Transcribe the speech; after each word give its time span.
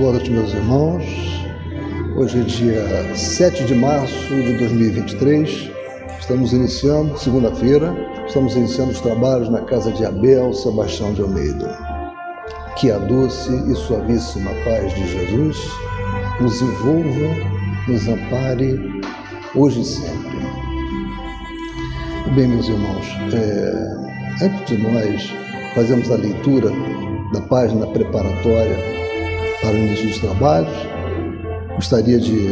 Boa 0.00 0.12
noite, 0.12 0.30
meus 0.30 0.54
irmãos. 0.54 1.04
Hoje 2.16 2.40
é 2.40 2.42
dia 2.42 3.14
7 3.14 3.64
de 3.66 3.74
março 3.74 4.34
de 4.34 4.56
2023. 4.56 5.70
Estamos 6.18 6.54
iniciando, 6.54 7.18
segunda-feira, 7.18 7.94
estamos 8.26 8.56
iniciando 8.56 8.92
os 8.92 9.00
trabalhos 9.02 9.50
na 9.50 9.60
casa 9.60 9.92
de 9.92 10.02
Abel 10.06 10.54
Sebastião 10.54 11.12
de 11.12 11.20
Almeida. 11.20 11.76
Que 12.78 12.90
a 12.90 12.96
doce 12.96 13.54
e 13.70 13.74
suavíssima 13.74 14.52
paz 14.64 14.94
de 14.94 15.06
Jesus 15.06 15.58
nos 16.40 16.62
envolva, 16.62 17.36
nos 17.86 18.08
ampare, 18.08 19.02
hoje 19.54 19.82
e 19.82 19.84
sempre. 19.84 20.38
Bem, 22.34 22.48
meus 22.48 22.66
irmãos, 22.66 23.06
é, 23.34 24.46
antes 24.46 24.66
de 24.66 24.78
nós 24.78 25.30
fazermos 25.74 26.10
a 26.10 26.16
leitura 26.16 26.70
da 27.34 27.42
página 27.42 27.86
preparatória 27.88 28.99
para 29.60 29.72
o 29.72 29.76
início 29.76 30.08
dos 30.08 30.18
trabalhos, 30.18 30.72
gostaria 31.74 32.18
de 32.18 32.48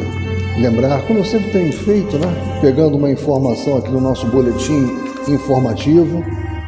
lembrar, 0.61 1.07
como 1.07 1.21
eu 1.21 1.25
sempre 1.25 1.51
tenho 1.51 1.73
feito, 1.73 2.19
né? 2.19 2.59
pegando 2.61 2.97
uma 2.97 3.11
informação 3.11 3.77
aqui 3.77 3.91
no 3.91 4.01
nosso 4.01 4.27
boletim 4.27 4.89
informativo, 5.29 6.25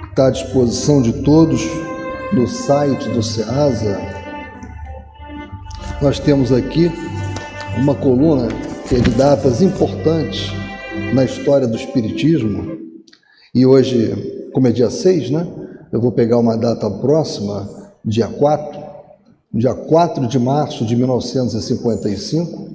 está 0.08 0.26
à 0.26 0.30
disposição 0.30 1.00
de 1.02 1.12
todos 1.22 1.62
no 2.32 2.46
site 2.46 3.08
do 3.10 3.22
SEASA. 3.22 4.00
Nós 6.00 6.18
temos 6.18 6.52
aqui 6.52 6.90
uma 7.76 7.94
coluna 7.94 8.48
que 8.88 8.96
é 8.96 8.98
de 8.98 9.10
datas 9.10 9.62
importantes 9.62 10.52
na 11.12 11.24
história 11.24 11.66
do 11.66 11.76
Espiritismo, 11.76 12.78
e 13.54 13.66
hoje, 13.66 14.50
como 14.52 14.68
é 14.68 14.72
dia 14.72 14.90
6, 14.90 15.30
né? 15.30 15.46
Eu 15.92 16.00
vou 16.00 16.12
pegar 16.12 16.38
uma 16.38 16.56
data 16.56 16.88
próxima, 16.88 17.68
dia 18.04 18.28
4, 18.28 18.79
dia 19.52 19.74
4 19.74 20.28
de 20.28 20.38
março 20.38 20.84
de 20.84 20.94
1955, 20.94 22.68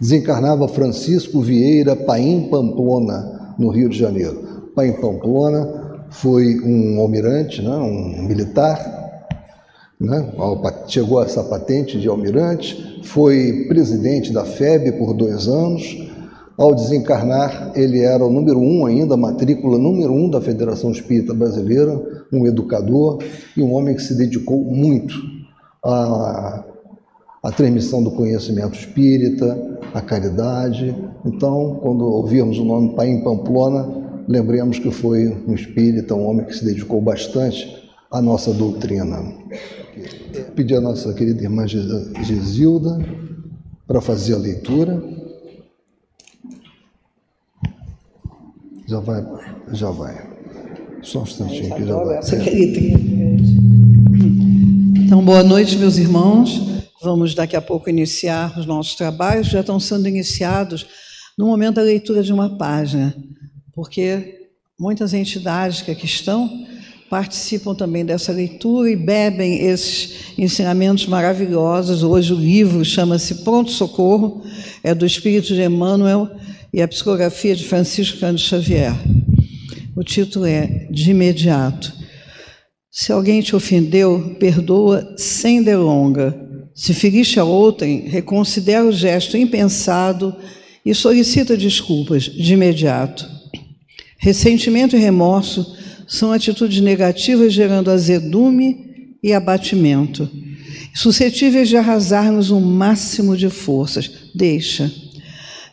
desencarnava 0.00 0.66
Francisco 0.66 1.42
Vieira 1.42 1.94
Paim 1.94 2.48
Pamplona, 2.48 3.54
no 3.58 3.68
Rio 3.68 3.90
de 3.90 3.98
Janeiro. 3.98 4.70
Paim 4.74 4.92
Pamplona 4.92 6.06
foi 6.10 6.58
um 6.60 6.98
almirante, 7.00 7.60
né, 7.60 7.76
um 7.76 8.22
militar, 8.22 9.28
né, 10.00 10.32
chegou 10.88 11.20
a 11.20 11.26
essa 11.26 11.44
patente 11.44 12.00
de 12.00 12.08
almirante, 12.08 13.02
foi 13.04 13.66
presidente 13.68 14.32
da 14.32 14.46
FEB 14.46 14.92
por 14.92 15.12
dois 15.12 15.46
anos. 15.46 16.10
Ao 16.56 16.74
desencarnar, 16.74 17.72
ele 17.74 18.00
era 18.00 18.24
o 18.24 18.30
número 18.30 18.58
um 18.58 18.86
ainda, 18.86 19.18
matrícula 19.18 19.76
número 19.76 20.12
um 20.14 20.30
da 20.30 20.40
Federação 20.40 20.92
Espírita 20.92 21.34
Brasileira, 21.34 22.24
um 22.32 22.46
educador 22.46 23.18
e 23.54 23.62
um 23.62 23.74
homem 23.74 23.94
que 23.94 24.02
se 24.02 24.16
dedicou 24.16 24.64
muito 24.64 25.31
à, 25.84 26.64
à 27.42 27.52
transmissão 27.52 28.02
do 28.02 28.10
conhecimento 28.12 28.78
espírita, 28.78 29.80
à 29.92 30.00
caridade. 30.00 30.94
Então, 31.24 31.78
quando 31.82 32.04
ouvirmos 32.04 32.58
o 32.58 32.64
nome 32.64 32.94
Paim 32.94 33.22
Pamplona, 33.22 33.88
lembremos 34.28 34.78
que 34.78 34.90
foi 34.90 35.28
um 35.46 35.54
espírita, 35.54 36.14
um 36.14 36.26
homem 36.26 36.46
que 36.46 36.54
se 36.54 36.64
dedicou 36.64 37.00
bastante 37.00 37.90
à 38.10 38.20
nossa 38.20 38.52
doutrina. 38.52 39.18
Pedir 40.54 40.76
a 40.76 40.80
nossa 40.80 41.12
querida 41.14 41.42
irmã 41.42 41.66
Gisilda 41.66 42.98
para 43.86 44.00
fazer 44.00 44.34
a 44.34 44.38
leitura. 44.38 45.02
Já 48.86 49.00
vai, 49.00 49.26
já 49.72 49.90
vai. 49.90 50.30
Só 51.02 51.20
um 51.20 51.22
instantinho 51.22 51.74
que 51.74 51.84
já 51.84 51.96
vai. 51.96 52.22
Então, 55.12 55.22
boa 55.22 55.42
noite, 55.42 55.76
meus 55.76 55.98
irmãos. 55.98 56.58
Vamos 57.02 57.34
daqui 57.34 57.54
a 57.54 57.60
pouco 57.60 57.90
iniciar 57.90 58.58
os 58.58 58.64
nossos 58.64 58.94
trabalhos. 58.94 59.48
Já 59.48 59.60
estão 59.60 59.78
sendo 59.78 60.08
iniciados 60.08 60.86
no 61.36 61.44
momento 61.44 61.74
da 61.74 61.82
leitura 61.82 62.22
de 62.22 62.32
uma 62.32 62.56
página, 62.56 63.14
porque 63.74 64.48
muitas 64.80 65.12
entidades 65.12 65.82
que 65.82 65.90
aqui 65.90 66.06
estão 66.06 66.50
participam 67.10 67.74
também 67.74 68.06
dessa 68.06 68.32
leitura 68.32 68.90
e 68.90 68.96
bebem 68.96 69.58
esses 69.66 70.32
ensinamentos 70.38 71.04
maravilhosos. 71.04 72.02
Hoje 72.02 72.32
o 72.32 72.38
livro 72.38 72.82
chama-se 72.82 73.44
Pronto 73.44 73.70
Socorro, 73.70 74.42
é 74.82 74.94
do 74.94 75.04
Espírito 75.04 75.48
de 75.48 75.60
Emmanuel 75.60 76.30
e 76.72 76.80
a 76.80 76.88
psicografia 76.88 77.54
de 77.54 77.64
Francisco 77.64 78.18
Cândido 78.18 78.48
Xavier. 78.48 78.94
O 79.94 80.02
título 80.02 80.46
é 80.46 80.88
De 80.90 81.10
Imediato. 81.10 82.00
Se 82.94 83.10
alguém 83.10 83.40
te 83.40 83.56
ofendeu, 83.56 84.36
perdoa 84.38 85.14
sem 85.16 85.62
delonga. 85.62 86.38
Se 86.74 86.92
feriste 86.92 87.40
a 87.40 87.44
outrem, 87.44 88.00
reconsidera 88.00 88.84
o 88.84 88.92
gesto 88.92 89.34
impensado 89.34 90.36
e 90.84 90.94
solicita 90.94 91.56
desculpas 91.56 92.24
de 92.24 92.52
imediato. 92.52 93.26
Ressentimento 94.18 94.94
e 94.94 94.98
remorso 94.98 95.74
são 96.06 96.32
atitudes 96.32 96.82
negativas 96.82 97.54
gerando 97.54 97.90
azedume 97.90 99.16
e 99.22 99.32
abatimento, 99.32 100.28
suscetíveis 100.94 101.70
de 101.70 101.78
arrasar-nos 101.78 102.50
o 102.50 102.56
um 102.56 102.60
máximo 102.60 103.38
de 103.38 103.48
forças. 103.48 104.10
Deixa. 104.34 104.92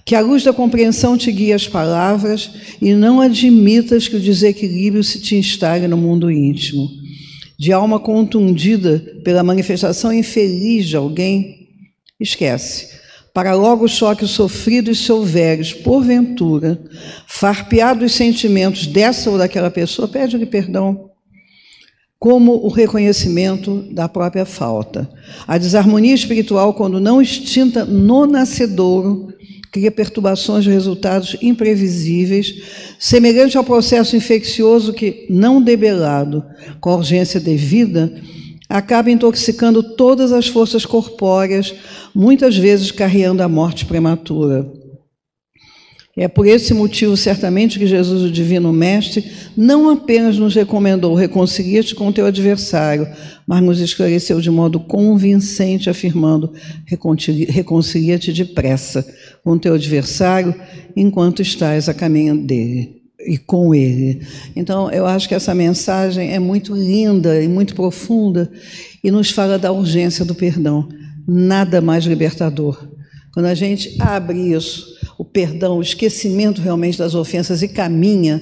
Que 0.06 0.16
a 0.16 0.22
luz 0.22 0.46
da 0.46 0.54
compreensão 0.54 1.18
te 1.18 1.34
guie 1.34 1.52
as 1.52 1.68
palavras 1.68 2.50
e 2.82 2.94
não 2.94 3.20
admitas 3.20 4.08
que 4.08 4.16
o 4.16 4.22
desequilíbrio 4.22 5.04
se 5.04 5.20
te 5.20 5.36
instale 5.36 5.86
no 5.86 5.98
mundo 5.98 6.32
íntimo. 6.32 6.99
De 7.60 7.74
alma 7.74 8.00
contundida 8.00 9.04
pela 9.22 9.44
manifestação 9.44 10.14
infeliz 10.14 10.88
de 10.88 10.96
alguém, 10.96 11.68
esquece. 12.18 12.98
Para 13.34 13.54
logo 13.54 13.84
o 13.84 13.90
choque 13.90 14.26
sofrido 14.26 14.90
e 14.90 14.96
se 14.96 15.12
houveres, 15.12 15.74
porventura, 15.74 16.82
farpeado 17.28 18.06
os 18.06 18.14
sentimentos 18.14 18.88
dessa 18.88 19.30
ou 19.30 19.38
daquela 19.38 19.70
pessoa, 19.70 20.08
pede-lhe 20.08 20.46
perdão 20.46 21.10
como 22.18 22.66
o 22.66 22.70
reconhecimento 22.70 23.82
da 23.92 24.08
própria 24.08 24.46
falta. 24.46 25.10
A 25.46 25.58
desarmonia 25.58 26.16
espiritual, 26.16 26.74
quando 26.74 27.00
não 27.00 27.22
extinta 27.22 27.84
no 27.84 28.26
nascedouro, 28.26 29.34
cria 29.72 29.92
perturbações 29.92 30.64
de 30.64 30.72
resultados 30.72 31.38
imprevisíveis, 31.42 32.56
semelhante 32.98 33.58
ao 33.58 33.64
processo 33.64 34.16
infeccioso 34.16 34.94
que, 34.94 35.26
não 35.30 35.62
debelado 35.62 36.44
com 36.80 36.90
a 36.90 36.96
urgência 36.96 37.40
devida, 37.40 38.12
acaba 38.68 39.10
intoxicando 39.10 39.82
todas 39.82 40.32
as 40.32 40.48
forças 40.48 40.86
corpóreas, 40.86 41.74
muitas 42.14 42.56
vezes 42.56 42.92
carreando 42.92 43.42
a 43.42 43.50
morte 43.50 43.86
prematura. 43.86 44.79
É 46.20 46.28
por 46.28 46.46
esse 46.46 46.74
motivo, 46.74 47.16
certamente, 47.16 47.80
que 47.80 47.88
Jesus, 47.88 48.24
o 48.24 48.30
Divino 48.30 48.74
Mestre, 48.74 49.24
não 49.56 49.90
apenas 49.90 50.38
nos 50.38 50.54
recomendou 50.54 51.16
reconcilia-te 51.16 51.96
com 51.96 52.12
teu 52.12 52.26
adversário, 52.26 53.08
mas 53.48 53.64
nos 53.64 53.80
esclareceu 53.80 54.42
de 54.42 54.52
modo 54.52 54.82
convincente, 54.82 55.90
afirmando: 55.90 56.52
reconcilia-te 57.48 58.34
depressa 58.34 59.08
com 59.46 59.58
teu 59.58 59.76
adversário 59.76 60.54
enquanto 60.94 61.42
estás 61.42 61.88
a 61.88 61.94
caminho 61.94 62.36
dele 62.36 63.02
e 63.26 63.38
com 63.38 63.74
ele. 63.74 64.20
Então, 64.58 64.92
eu 64.92 65.06
acho 65.06 65.26
que 65.26 65.36
essa 65.36 65.56
mensagem 65.56 66.34
é 66.34 66.40
muito 66.40 66.76
linda 66.76 67.42
e 67.42 67.48
muito 67.48 67.74
profunda 67.74 68.52
e 69.02 69.10
nos 69.10 69.32
fala 69.32 69.58
da 69.58 69.72
urgência 69.72 70.26
do 70.26 70.36
perdão. 70.36 70.90
Nada 71.26 71.80
mais 71.80 72.04
libertador. 72.04 72.90
Quando 73.34 73.46
a 73.46 73.56
gente 73.56 73.96
abre 74.02 74.54
isso, 74.54 74.99
o 75.20 75.26
perdão, 75.26 75.78
o 75.78 75.82
esquecimento 75.82 76.62
realmente 76.62 76.98
das 76.98 77.14
ofensas 77.14 77.62
e 77.62 77.68
caminha 77.68 78.42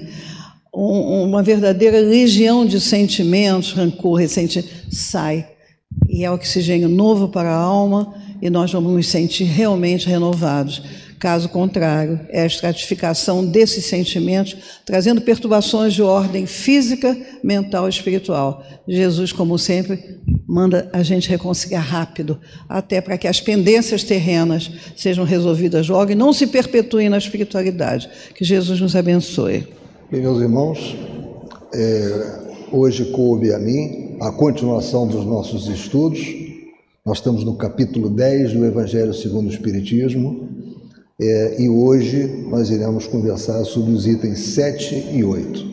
uma 0.71 1.41
verdadeira 1.41 1.99
legião 1.99 2.67
de 2.67 2.79
sentimentos, 2.79 3.71
rancor, 3.71 4.19
ressentimento, 4.19 4.69
sai. 4.91 5.47
E 6.07 6.23
é 6.23 6.29
oxigênio 6.29 6.87
novo 6.87 7.29
para 7.29 7.49
a 7.49 7.59
alma 7.59 8.13
e 8.39 8.47
nós 8.47 8.71
vamos 8.71 8.93
nos 8.93 9.07
sentir 9.07 9.45
realmente 9.45 10.07
renovados. 10.07 10.83
Caso 11.17 11.49
contrário, 11.49 12.19
é 12.29 12.41
a 12.41 12.45
estratificação 12.45 13.43
desses 13.43 13.85
sentimentos, 13.85 14.55
trazendo 14.85 15.19
perturbações 15.19 15.95
de 15.95 16.03
ordem 16.03 16.45
física, 16.45 17.17
mental 17.43 17.87
e 17.87 17.89
espiritual. 17.89 18.63
Jesus, 18.87 19.31
como 19.31 19.57
sempre, 19.57 20.19
manda 20.47 20.89
a 20.93 21.03
gente 21.03 21.29
reconciliar 21.29 21.83
rápido, 21.83 22.39
até 22.69 23.01
para 23.01 23.17
que 23.17 23.27
as 23.27 23.41
pendências 23.41 24.03
terrenas 24.03 24.71
sejam 24.95 25.25
resolvidas 25.25 25.89
logo 25.89 26.11
e 26.11 26.15
não 26.15 26.31
se 26.31 26.47
perpetuem 26.47 27.09
na 27.09 27.17
espiritualidade. 27.17 28.09
Que 28.33 28.45
Jesus 28.45 28.79
nos 28.79 28.95
abençoe. 28.95 29.67
Bem, 30.09 30.21
meus 30.21 30.41
irmãos, 30.41 30.95
é, 31.73 32.39
hoje 32.71 33.05
coube 33.11 33.53
a 33.53 33.59
mim 33.59 34.15
a 34.21 34.31
continuação 34.31 35.05
dos 35.05 35.25
nossos 35.25 35.67
estudos. 35.67 36.19
Nós 37.05 37.17
estamos 37.17 37.43
no 37.43 37.55
capítulo 37.55 38.09
10 38.09 38.53
do 38.53 38.65
Evangelho 38.65 39.13
segundo 39.13 39.47
o 39.47 39.51
Espiritismo 39.51 40.47
é, 41.19 41.61
e 41.61 41.67
hoje 41.67 42.45
nós 42.49 42.69
iremos 42.69 43.07
conversar 43.07 43.65
sobre 43.65 43.91
os 43.91 44.05
itens 44.05 44.39
7 44.39 45.09
e 45.13 45.23
8, 45.23 45.65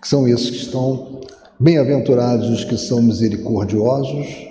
que 0.00 0.08
são 0.08 0.26
esses 0.26 0.50
que 0.50 0.56
estão 0.56 1.09
bem-aventurados 1.60 2.48
os 2.48 2.64
que 2.64 2.78
são 2.78 3.02
misericordiosos, 3.02 4.48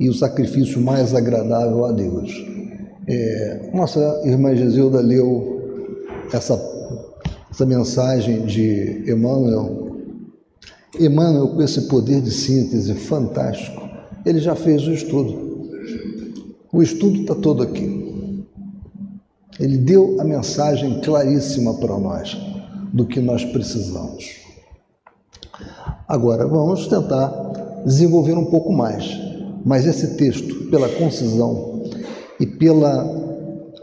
e 0.00 0.08
o 0.08 0.14
sacrifício 0.14 0.80
mais 0.80 1.14
agradável 1.14 1.84
a 1.84 1.92
Deus. 1.92 2.32
É, 3.06 3.70
nossa 3.74 4.22
irmã 4.24 4.56
Gesilda 4.56 5.00
leu 5.00 6.16
essa, 6.32 6.58
essa 7.50 7.66
mensagem 7.66 8.46
de 8.46 9.04
Emmanuel. 9.06 9.96
Emmanuel, 10.98 11.48
com 11.48 11.62
esse 11.62 11.82
poder 11.82 12.22
de 12.22 12.30
síntese 12.30 12.94
fantástico, 12.94 13.86
ele 14.24 14.40
já 14.40 14.54
fez 14.54 14.86
o 14.86 14.92
estudo. 14.92 15.70
O 16.72 16.82
estudo 16.82 17.20
está 17.20 17.34
todo 17.34 17.62
aqui. 17.62 18.44
Ele 19.60 19.78
deu 19.78 20.16
a 20.20 20.24
mensagem 20.24 21.00
claríssima 21.00 21.74
para 21.74 21.96
nós 21.98 22.36
do 22.92 23.06
que 23.06 23.20
nós 23.20 23.44
precisamos. 23.44 24.45
Agora, 26.08 26.46
vamos 26.46 26.86
tentar 26.86 27.82
desenvolver 27.84 28.34
um 28.34 28.46
pouco 28.46 28.72
mais. 28.72 29.04
Mas 29.64 29.86
esse 29.86 30.16
texto, 30.16 30.70
pela 30.70 30.88
concisão 30.88 31.82
e 32.38 32.46
pela, 32.46 33.04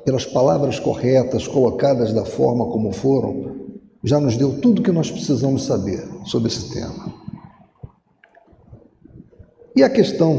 pelas 0.06 0.26
palavras 0.26 0.80
corretas, 0.80 1.48
colocadas 1.48 2.14
da 2.14 2.24
forma 2.24 2.66
como 2.68 2.92
foram, 2.94 3.54
já 4.04 4.20
nos 4.20 4.38
deu 4.38 4.60
tudo 4.60 4.80
o 4.80 4.84
que 4.84 4.92
nós 4.92 5.12
precisamos 5.12 5.66
saber 5.66 6.08
sobre 6.26 6.48
esse 6.48 6.70
tema. 6.70 7.14
E 9.76 9.84
a 9.84 9.90
questão 9.90 10.38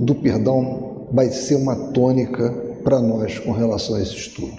do 0.00 0.14
perdão 0.16 1.06
vai 1.12 1.30
ser 1.30 1.54
uma 1.56 1.76
tônica 1.92 2.50
para 2.82 3.00
nós 3.00 3.38
com 3.38 3.52
relação 3.52 3.96
a 3.96 4.02
esse 4.02 4.16
estudo. 4.16 4.56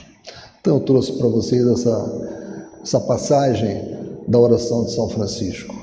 Então, 0.60 0.78
eu 0.78 0.80
trouxe 0.80 1.12
para 1.14 1.28
vocês 1.28 1.68
essa, 1.68 2.80
essa 2.82 3.00
passagem 3.02 4.24
da 4.28 4.40
oração 4.40 4.86
de 4.86 4.94
São 4.94 5.08
Francisco, 5.10 5.76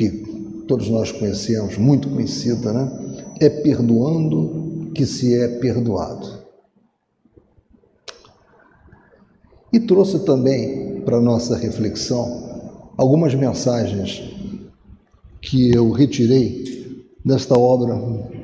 que 0.00 0.64
todos 0.66 0.88
nós 0.88 1.12
conhecemos, 1.12 1.76
muito 1.76 2.08
conhecida, 2.08 2.72
né? 2.72 2.90
É 3.38 3.50
perdoando 3.50 4.90
que 4.94 5.04
se 5.04 5.34
é 5.34 5.46
perdoado. 5.58 6.40
E 9.70 9.78
trouxe 9.78 10.20
também 10.20 11.02
para 11.02 11.20
nossa 11.20 11.54
reflexão 11.54 12.72
algumas 12.96 13.34
mensagens 13.34 14.22
que 15.42 15.70
eu 15.70 15.90
retirei 15.90 17.04
desta 17.22 17.58
obra 17.58 17.94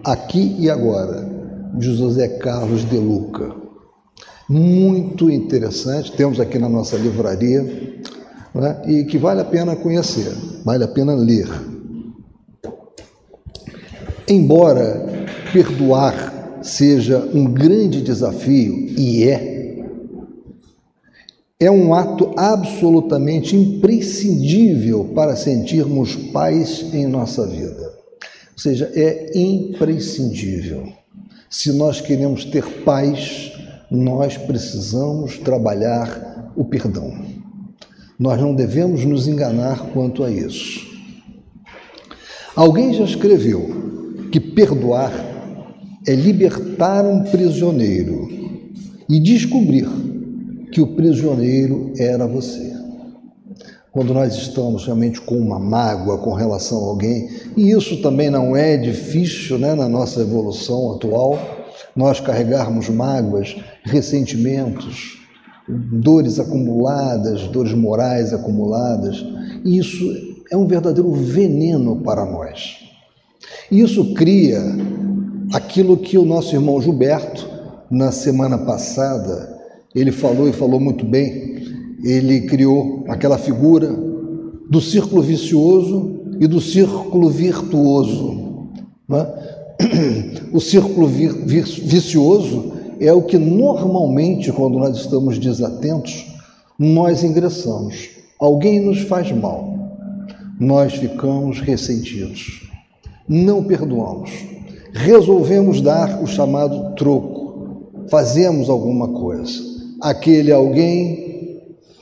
aqui 0.04 0.56
e 0.58 0.68
agora, 0.68 1.26
de 1.74 1.94
José 1.96 2.28
Carlos 2.38 2.86
de 2.88 2.98
Luca. 2.98 3.54
Muito 4.46 5.30
interessante, 5.30 6.12
temos 6.12 6.38
aqui 6.38 6.58
na 6.58 6.68
nossa 6.68 6.96
livraria, 6.96 8.02
né, 8.60 8.82
e 8.86 9.04
que 9.04 9.18
vale 9.18 9.40
a 9.40 9.44
pena 9.44 9.76
conhecer, 9.76 10.32
vale 10.64 10.84
a 10.84 10.88
pena 10.88 11.14
ler. 11.14 11.48
Embora 14.28 15.06
perdoar 15.52 16.60
seja 16.62 17.18
um 17.32 17.44
grande 17.44 18.02
desafio, 18.02 18.74
e 18.98 19.24
é, 19.24 19.84
é 21.60 21.70
um 21.70 21.94
ato 21.94 22.32
absolutamente 22.36 23.56
imprescindível 23.56 25.12
para 25.14 25.36
sentirmos 25.36 26.16
paz 26.16 26.84
em 26.92 27.06
nossa 27.06 27.46
vida. 27.46 27.94
Ou 28.52 28.58
seja, 28.58 28.90
é 28.94 29.38
imprescindível. 29.38 30.88
Se 31.48 31.72
nós 31.72 32.00
queremos 32.00 32.44
ter 32.44 32.64
paz, 32.84 33.52
nós 33.90 34.36
precisamos 34.36 35.38
trabalhar 35.38 36.52
o 36.56 36.64
perdão. 36.64 37.14
Nós 38.18 38.40
não 38.40 38.54
devemos 38.54 39.04
nos 39.04 39.28
enganar 39.28 39.90
quanto 39.92 40.24
a 40.24 40.30
isso. 40.30 40.86
Alguém 42.54 42.94
já 42.94 43.04
escreveu 43.04 44.28
que 44.32 44.40
perdoar 44.40 45.12
é 46.06 46.14
libertar 46.14 47.04
um 47.04 47.24
prisioneiro 47.24 48.28
e 49.08 49.20
descobrir 49.20 49.88
que 50.72 50.80
o 50.80 50.94
prisioneiro 50.94 51.92
era 51.98 52.26
você 52.26 52.76
quando 53.96 54.12
nós 54.12 54.34
estamos 54.34 54.84
realmente 54.84 55.22
com 55.22 55.36
uma 55.38 55.58
mágoa 55.58 56.18
com 56.18 56.34
relação 56.34 56.84
a 56.84 56.88
alguém, 56.88 57.30
e 57.56 57.70
isso 57.70 58.02
também 58.02 58.28
não 58.28 58.54
é 58.54 58.76
difícil 58.76 59.58
né, 59.58 59.74
na 59.74 59.88
nossa 59.88 60.20
evolução 60.20 60.92
atual, 60.92 61.38
nós 61.96 62.20
carregarmos 62.20 62.90
mágoas, 62.90 63.56
ressentimentos, 63.82 65.25
dores 65.68 66.38
acumuladas, 66.38 67.42
dores 67.48 67.74
morais 67.74 68.32
acumuladas, 68.32 69.24
isso 69.64 70.04
é 70.50 70.56
um 70.56 70.66
verdadeiro 70.66 71.10
veneno 71.12 71.96
para 71.96 72.24
nós. 72.24 72.78
Isso 73.70 74.14
cria 74.14 74.60
aquilo 75.52 75.96
que 75.96 76.16
o 76.16 76.24
nosso 76.24 76.54
irmão 76.54 76.80
Gilberto, 76.80 77.48
na 77.90 78.10
semana 78.10 78.58
passada, 78.58 79.56
ele 79.94 80.10
falou 80.10 80.48
e 80.48 80.52
falou 80.52 80.80
muito 80.80 81.04
bem, 81.04 81.56
ele 82.04 82.42
criou 82.42 83.04
aquela 83.08 83.38
figura 83.38 83.88
do 84.68 84.80
círculo 84.80 85.22
vicioso 85.22 86.20
e 86.40 86.46
do 86.46 86.60
círculo 86.60 87.30
virtuoso. 87.30 88.68
Né? 89.08 89.26
O 90.52 90.60
círculo 90.60 91.06
vicioso 91.06 92.72
é 93.00 93.12
o 93.12 93.22
que 93.22 93.38
normalmente, 93.38 94.52
quando 94.52 94.78
nós 94.78 94.96
estamos 94.96 95.38
desatentos, 95.38 96.26
nós 96.78 97.22
ingressamos. 97.22 98.10
Alguém 98.38 98.80
nos 98.80 99.00
faz 99.00 99.32
mal, 99.32 99.74
nós 100.60 100.94
ficamos 100.94 101.60
ressentidos, 101.60 102.70
não 103.28 103.64
perdoamos, 103.64 104.30
resolvemos 104.92 105.80
dar 105.80 106.22
o 106.22 106.26
chamado 106.26 106.94
troco, 106.94 108.06
fazemos 108.10 108.68
alguma 108.68 109.08
coisa. 109.08 109.62
Aquele 110.00 110.52
alguém 110.52 111.26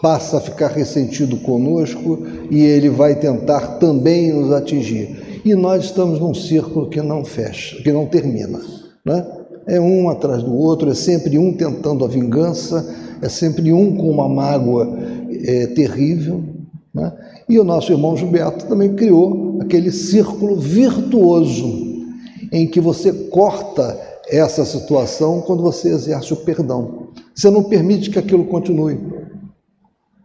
passa 0.02 0.37
a 0.37 0.40
ficar 0.40 0.69
ressentido 0.69 1.37
conosco 1.38 2.26
e 2.50 2.61
ele 2.61 2.90
vai 2.90 3.14
tentar 3.14 3.79
também 3.79 4.32
nos 4.32 4.52
atingir. 4.52 5.40
E 5.44 5.55
nós 5.55 5.85
estamos 5.85 6.19
num 6.20 6.35
círculo 6.35 6.88
que 6.88 7.00
não 7.00 7.25
fecha, 7.25 7.82
que 7.82 7.93
não 7.93 8.06
termina. 8.06 8.61
Né? 9.05 9.25
É 9.66 9.81
um 9.81 10.08
atrás 10.08 10.43
do 10.43 10.55
outro, 10.55 10.90
é 10.90 10.94
sempre 10.94 11.38
um 11.38 11.52
tentando 11.52 12.05
a 12.05 12.08
vingança, 12.08 12.94
é 13.22 13.28
sempre 13.28 13.72
um 13.72 13.96
com 13.96 14.11
uma 14.11 14.28
mágoa 14.28 14.96
é, 15.44 15.66
terrível. 15.69 16.43
Né? 16.93 17.12
E 17.49 17.58
o 17.58 17.64
nosso 17.64 17.90
irmão 17.93 18.16
Gilberto 18.16 18.66
também 18.66 18.94
criou 18.94 19.58
aquele 19.61 19.90
círculo 19.90 20.56
virtuoso, 20.56 21.94
em 22.52 22.66
que 22.66 22.81
você 22.81 23.12
corta 23.12 23.99
essa 24.28 24.64
situação 24.64 25.40
quando 25.40 25.62
você 25.62 25.88
exerce 25.88 26.32
o 26.32 26.37
perdão. 26.37 27.09
Você 27.35 27.50
não 27.50 27.64
permite 27.64 28.11
que 28.11 28.18
aquilo 28.18 28.44
continue. 28.44 28.99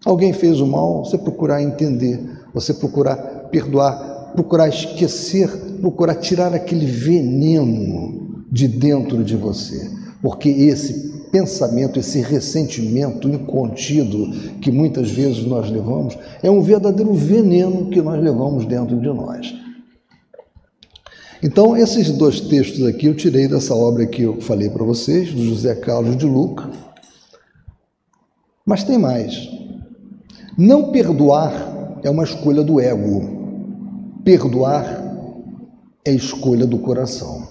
Alguém 0.05 0.31
fez 0.31 0.61
o 0.61 0.67
mal, 0.67 1.03
você 1.03 1.17
procurar 1.17 1.61
entender, 1.61 2.19
você 2.53 2.73
procurar 2.73 3.15
perdoar, 3.51 4.31
procurar 4.33 4.69
esquecer, 4.69 5.49
procurar 5.81 6.15
tirar 6.15 6.53
aquele 6.53 6.85
veneno 6.85 8.28
de 8.51 8.67
dentro 8.67 9.23
de 9.23 9.35
você, 9.35 9.89
porque 10.21 10.49
esse 10.49 11.09
pensamento, 11.31 11.99
esse 11.99 12.21
ressentimento 12.21 13.29
incontido 13.29 14.31
que 14.59 14.71
muitas 14.71 15.11
vezes 15.11 15.45
nós 15.45 15.69
levamos, 15.69 16.17
é 16.41 16.49
um 16.49 16.61
verdadeiro 16.61 17.13
veneno 17.13 17.89
que 17.89 18.01
nós 18.01 18.21
levamos 18.21 18.65
dentro 18.65 18.99
de 18.99 19.07
nós. 19.07 19.53
Então, 21.41 21.77
esses 21.77 22.11
dois 22.11 22.41
textos 22.41 22.85
aqui 22.85 23.05
eu 23.05 23.15
tirei 23.15 23.47
dessa 23.47 23.73
obra 23.73 24.05
que 24.05 24.23
eu 24.23 24.41
falei 24.41 24.69
para 24.69 24.83
vocês, 24.83 25.31
do 25.31 25.41
José 25.45 25.73
Carlos 25.75 26.17
de 26.17 26.25
Luca. 26.25 26.69
Mas 28.65 28.83
tem 28.83 28.97
mais. 28.97 29.49
Não 30.57 30.91
perdoar 30.91 31.99
é 32.03 32.09
uma 32.09 32.25
escolha 32.25 32.61
do 32.61 32.79
ego. 32.79 34.19
Perdoar 34.23 35.01
é 36.03 36.11
escolha 36.11 36.67
do 36.67 36.77
coração. 36.79 37.48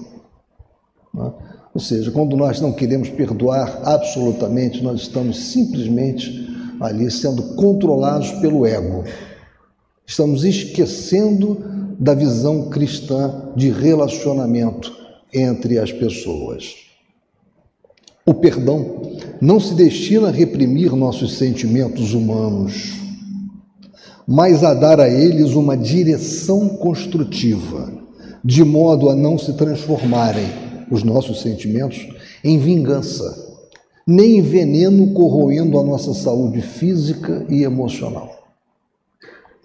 Né? 1.13 1.33
Ou 1.75 1.81
seja, 1.81 2.11
quando 2.11 2.37
nós 2.37 2.61
não 2.61 2.73
queremos 2.73 3.09
perdoar 3.09 3.83
absolutamente, 3.85 4.83
nós 4.83 5.03
estamos 5.03 5.39
simplesmente 5.39 6.49
ali 6.81 7.11
sendo 7.11 7.55
controlados 7.55 8.33
pelo 8.33 8.67
ego. 8.67 9.05
Estamos 10.07 10.45
esquecendo 10.45 11.63
da 11.99 12.15
visão 12.15 12.69
cristã 12.69 13.51
de 13.57 13.71
relacionamento 13.71 14.97
entre 15.33 15.79
as 15.79 15.93
pessoas. 15.93 16.75
O 18.25 18.35
perdão 18.35 19.03
não 19.41 19.59
se 19.59 19.75
destina 19.75 20.29
a 20.29 20.33
reprimir 20.33 20.95
nossos 20.95 21.37
sentimentos 21.37 22.13
humanos, 22.13 22.93
mas 24.27 24.63
a 24.63 24.75
dar 24.75 25.01
a 25.01 25.09
eles 25.09 25.53
uma 25.53 25.77
direção 25.77 26.69
construtiva, 26.69 27.91
de 28.45 28.63
modo 28.63 29.09
a 29.11 29.17
não 29.17 29.39
se 29.39 29.55
transformarem 29.55 30.68
os 30.91 31.03
nossos 31.03 31.41
sentimentos 31.41 32.09
em 32.43 32.59
vingança, 32.59 33.47
nem 34.07 34.39
em 34.39 34.43
veneno 34.43 35.13
corroendo 35.13 35.79
a 35.79 35.85
nossa 35.85 36.15
saúde 36.15 36.61
física 36.61 37.45
e 37.49 37.63
emocional. 37.63 38.39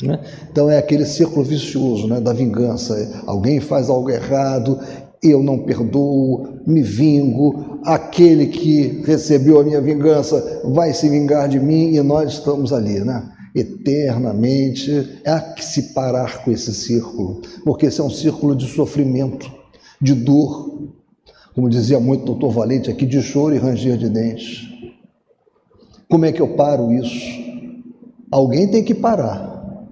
Né? 0.01 0.19
Então 0.51 0.69
é 0.69 0.77
aquele 0.77 1.05
círculo 1.05 1.45
vicioso 1.45 2.07
né, 2.07 2.19
da 2.19 2.33
vingança. 2.33 3.23
Alguém 3.25 3.59
faz 3.59 3.89
algo 3.89 4.09
errado, 4.09 4.79
eu 5.23 5.41
não 5.41 5.59
perdoo, 5.59 6.59
me 6.67 6.81
vingo, 6.81 7.79
aquele 7.85 8.47
que 8.47 9.01
recebeu 9.05 9.59
a 9.59 9.63
minha 9.63 9.79
vingança 9.79 10.61
vai 10.65 10.93
se 10.93 11.07
vingar 11.07 11.47
de 11.47 11.59
mim 11.59 11.95
e 11.95 12.01
nós 12.01 12.33
estamos 12.33 12.73
ali, 12.73 12.99
né? 12.99 13.29
Eternamente, 13.55 15.21
há 15.25 15.39
que 15.39 15.63
se 15.63 15.93
parar 15.93 16.43
com 16.43 16.51
esse 16.51 16.73
círculo, 16.73 17.41
porque 17.63 17.85
esse 17.85 18.01
é 18.01 18.03
um 18.03 18.09
círculo 18.09 18.55
de 18.55 18.67
sofrimento, 18.67 19.49
de 20.01 20.13
dor, 20.15 20.72
como 21.53 21.69
dizia 21.69 21.99
muito 21.99 22.23
o 22.23 22.25
doutor 22.25 22.51
Valente 22.51 22.89
aqui, 22.89 23.05
de 23.05 23.21
choro 23.21 23.55
e 23.55 23.59
ranger 23.59 23.97
de 23.97 24.09
dentes. 24.09 24.67
Como 26.09 26.25
é 26.25 26.31
que 26.31 26.41
eu 26.41 26.55
paro 26.55 26.91
isso? 26.91 27.43
Alguém 28.31 28.67
tem 28.67 28.83
que 28.83 28.95
parar, 28.95 29.87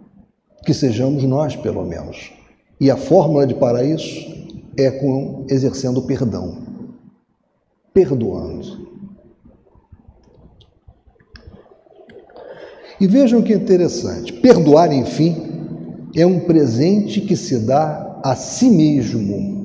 que 0.65 0.73
sejamos 0.73 1.23
nós, 1.23 1.55
pelo 1.55 1.85
menos. 1.85 2.31
E 2.79 2.89
a 2.89 2.97
fórmula 2.97 3.45
de 3.45 3.53
parar 3.53 3.83
isso 3.83 4.31
é 4.77 4.89
com 4.89 5.45
exercendo 5.49 6.01
perdão, 6.01 6.57
perdoando. 7.93 8.89
E 12.99 13.05
vejam 13.05 13.41
que 13.41 13.53
interessante: 13.53 14.33
perdoar, 14.33 14.91
enfim, 14.91 15.35
é 16.15 16.25
um 16.25 16.39
presente 16.39 17.21
que 17.21 17.35
se 17.35 17.59
dá 17.59 18.19
a 18.23 18.35
si 18.35 18.69
mesmo. 18.69 19.60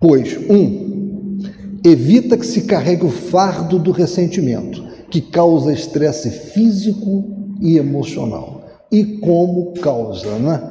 Pois, 0.00 0.38
um, 0.48 1.38
evita 1.84 2.36
que 2.36 2.46
se 2.46 2.62
carregue 2.62 3.04
o 3.04 3.10
fardo 3.10 3.78
do 3.78 3.90
ressentimento, 3.90 4.84
que 5.10 5.20
causa 5.20 5.72
estresse 5.72 6.30
físico 6.30 7.24
e 7.60 7.76
emocional. 7.76 8.62
E 8.90 9.04
como 9.18 9.72
causa, 9.74 10.38
né? 10.38 10.62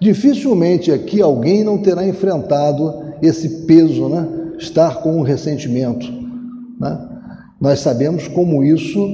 Dificilmente 0.00 0.92
aqui 0.92 1.22
alguém 1.22 1.64
não 1.64 1.78
terá 1.78 2.06
enfrentado 2.06 3.02
esse 3.22 3.64
peso, 3.66 4.08
né? 4.08 4.28
estar 4.58 4.96
com 5.02 5.18
um 5.18 5.22
ressentimento. 5.22 6.06
Né? 6.78 7.08
Nós 7.60 7.80
sabemos 7.80 8.28
como 8.28 8.62
isso 8.62 9.08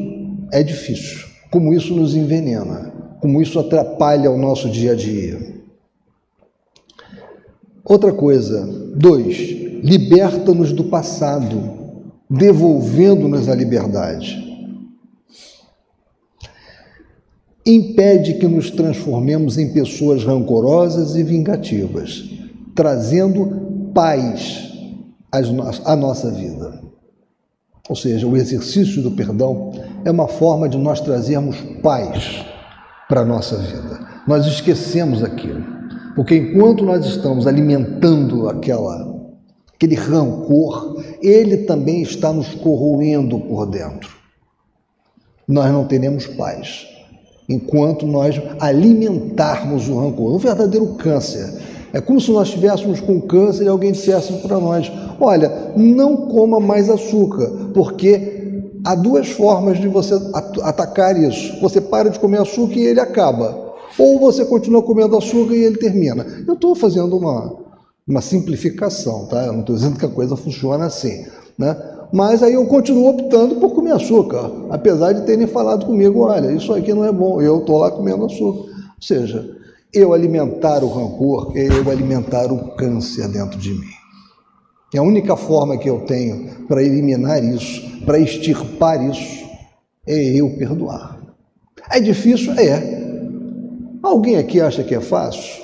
é 0.52 0.62
difícil, 0.62 1.26
como 1.50 1.72
isso 1.72 1.94
nos 1.94 2.16
envenena, 2.16 2.92
como 3.20 3.40
isso 3.40 3.58
atrapalha 3.58 4.30
o 4.30 4.38
nosso 4.38 4.68
dia 4.68 4.92
a 4.92 4.96
dia. 4.96 5.61
Outra 7.84 8.12
coisa, 8.12 8.64
dois, 8.94 9.36
liberta-nos 9.82 10.72
do 10.72 10.84
passado, 10.84 11.58
devolvendo-nos 12.30 13.48
a 13.48 13.54
liberdade. 13.54 14.52
impede 17.64 18.34
que 18.34 18.46
nos 18.46 18.70
transformemos 18.70 19.56
em 19.56 19.72
pessoas 19.72 20.24
rancorosas 20.24 21.14
e 21.16 21.22
vingativas, 21.22 22.24
trazendo 22.74 23.90
paz 23.94 24.70
à 25.84 25.96
nossa 25.96 26.30
vida. 26.30 26.82
Ou 27.88 27.96
seja, 27.96 28.26
o 28.26 28.36
exercício 28.36 29.02
do 29.02 29.12
perdão 29.12 29.72
é 30.04 30.10
uma 30.10 30.28
forma 30.28 30.68
de 30.68 30.78
nós 30.78 31.00
trazermos 31.00 31.56
paz 31.82 32.44
para 33.08 33.20
a 33.20 33.24
nossa 33.24 33.56
vida. 33.58 34.00
Nós 34.26 34.46
esquecemos 34.46 35.22
aquilo, 35.22 35.64
porque 36.14 36.36
enquanto 36.36 36.84
nós 36.84 37.06
estamos 37.06 37.46
alimentando 37.46 38.48
aquela, 38.48 39.14
aquele 39.74 39.94
rancor, 39.94 41.02
ele 41.22 41.58
também 41.58 42.02
está 42.02 42.32
nos 42.32 42.54
corroendo 42.54 43.38
por 43.38 43.66
dentro. 43.66 44.10
Nós 45.48 45.72
não 45.72 45.86
teremos 45.86 46.26
paz 46.26 46.86
enquanto 47.48 48.06
nós 48.06 48.40
alimentarmos 48.60 49.88
o 49.88 49.98
rancor. 49.98 50.34
Um 50.34 50.38
verdadeiro 50.38 50.94
câncer. 50.94 51.60
É 51.92 52.00
como 52.00 52.20
se 52.20 52.30
nós 52.30 52.48
estivéssemos 52.48 53.00
com 53.00 53.20
câncer 53.20 53.64
e 53.64 53.68
alguém 53.68 53.92
dissesse 53.92 54.32
para 54.34 54.58
nós: 54.58 54.90
olha, 55.20 55.72
não 55.76 56.28
coma 56.28 56.58
mais 56.58 56.88
açúcar, 56.88 57.50
porque 57.74 58.62
há 58.84 58.94
duas 58.94 59.28
formas 59.28 59.78
de 59.78 59.88
você 59.88 60.14
atacar 60.62 61.16
isso. 61.18 61.60
Você 61.60 61.80
para 61.80 62.08
de 62.08 62.18
comer 62.18 62.40
açúcar 62.40 62.76
e 62.76 62.86
ele 62.86 63.00
acaba. 63.00 63.61
Ou 63.98 64.18
você 64.18 64.44
continua 64.44 64.82
comendo 64.82 65.16
açúcar 65.16 65.54
e 65.54 65.64
ele 65.64 65.76
termina. 65.76 66.24
Eu 66.46 66.54
estou 66.54 66.74
fazendo 66.74 67.16
uma, 67.16 67.56
uma 68.06 68.20
simplificação, 68.20 69.26
tá? 69.26 69.46
Eu 69.46 69.52
não 69.52 69.60
estou 69.60 69.76
dizendo 69.76 69.98
que 69.98 70.06
a 70.06 70.08
coisa 70.08 70.36
funciona 70.36 70.86
assim. 70.86 71.26
Né? 71.58 71.76
Mas 72.12 72.42
aí 72.42 72.54
eu 72.54 72.66
continuo 72.66 73.08
optando 73.08 73.56
por 73.56 73.70
comer 73.74 73.92
açúcar, 73.92 74.50
apesar 74.70 75.12
de 75.12 75.22
terem 75.22 75.46
falado 75.46 75.86
comigo, 75.86 76.20
olha, 76.20 76.52
isso 76.52 76.72
aqui 76.74 76.92
não 76.92 77.04
é 77.04 77.12
bom, 77.12 77.40
eu 77.40 77.60
estou 77.60 77.78
lá 77.78 77.90
comendo 77.90 78.26
açúcar. 78.26 78.70
Ou 78.70 79.02
seja, 79.02 79.56
eu 79.92 80.12
alimentar 80.12 80.84
o 80.84 80.88
rancor 80.88 81.52
é 81.54 81.66
eu 81.66 81.90
alimentar 81.90 82.52
o 82.52 82.74
câncer 82.74 83.28
dentro 83.28 83.58
de 83.58 83.72
mim. 83.72 83.92
E 84.92 84.98
a 84.98 85.02
única 85.02 85.36
forma 85.36 85.78
que 85.78 85.88
eu 85.88 86.00
tenho 86.00 86.66
para 86.66 86.82
eliminar 86.82 87.42
isso, 87.42 88.04
para 88.04 88.18
extirpar 88.18 89.02
isso, 89.08 89.46
é 90.06 90.38
eu 90.38 90.50
perdoar. 90.50 91.18
É 91.90 91.98
difícil? 91.98 92.52
É. 92.52 93.01
Alguém 94.12 94.36
aqui 94.36 94.60
acha 94.60 94.84
que 94.84 94.94
é 94.94 95.00
fácil? 95.00 95.62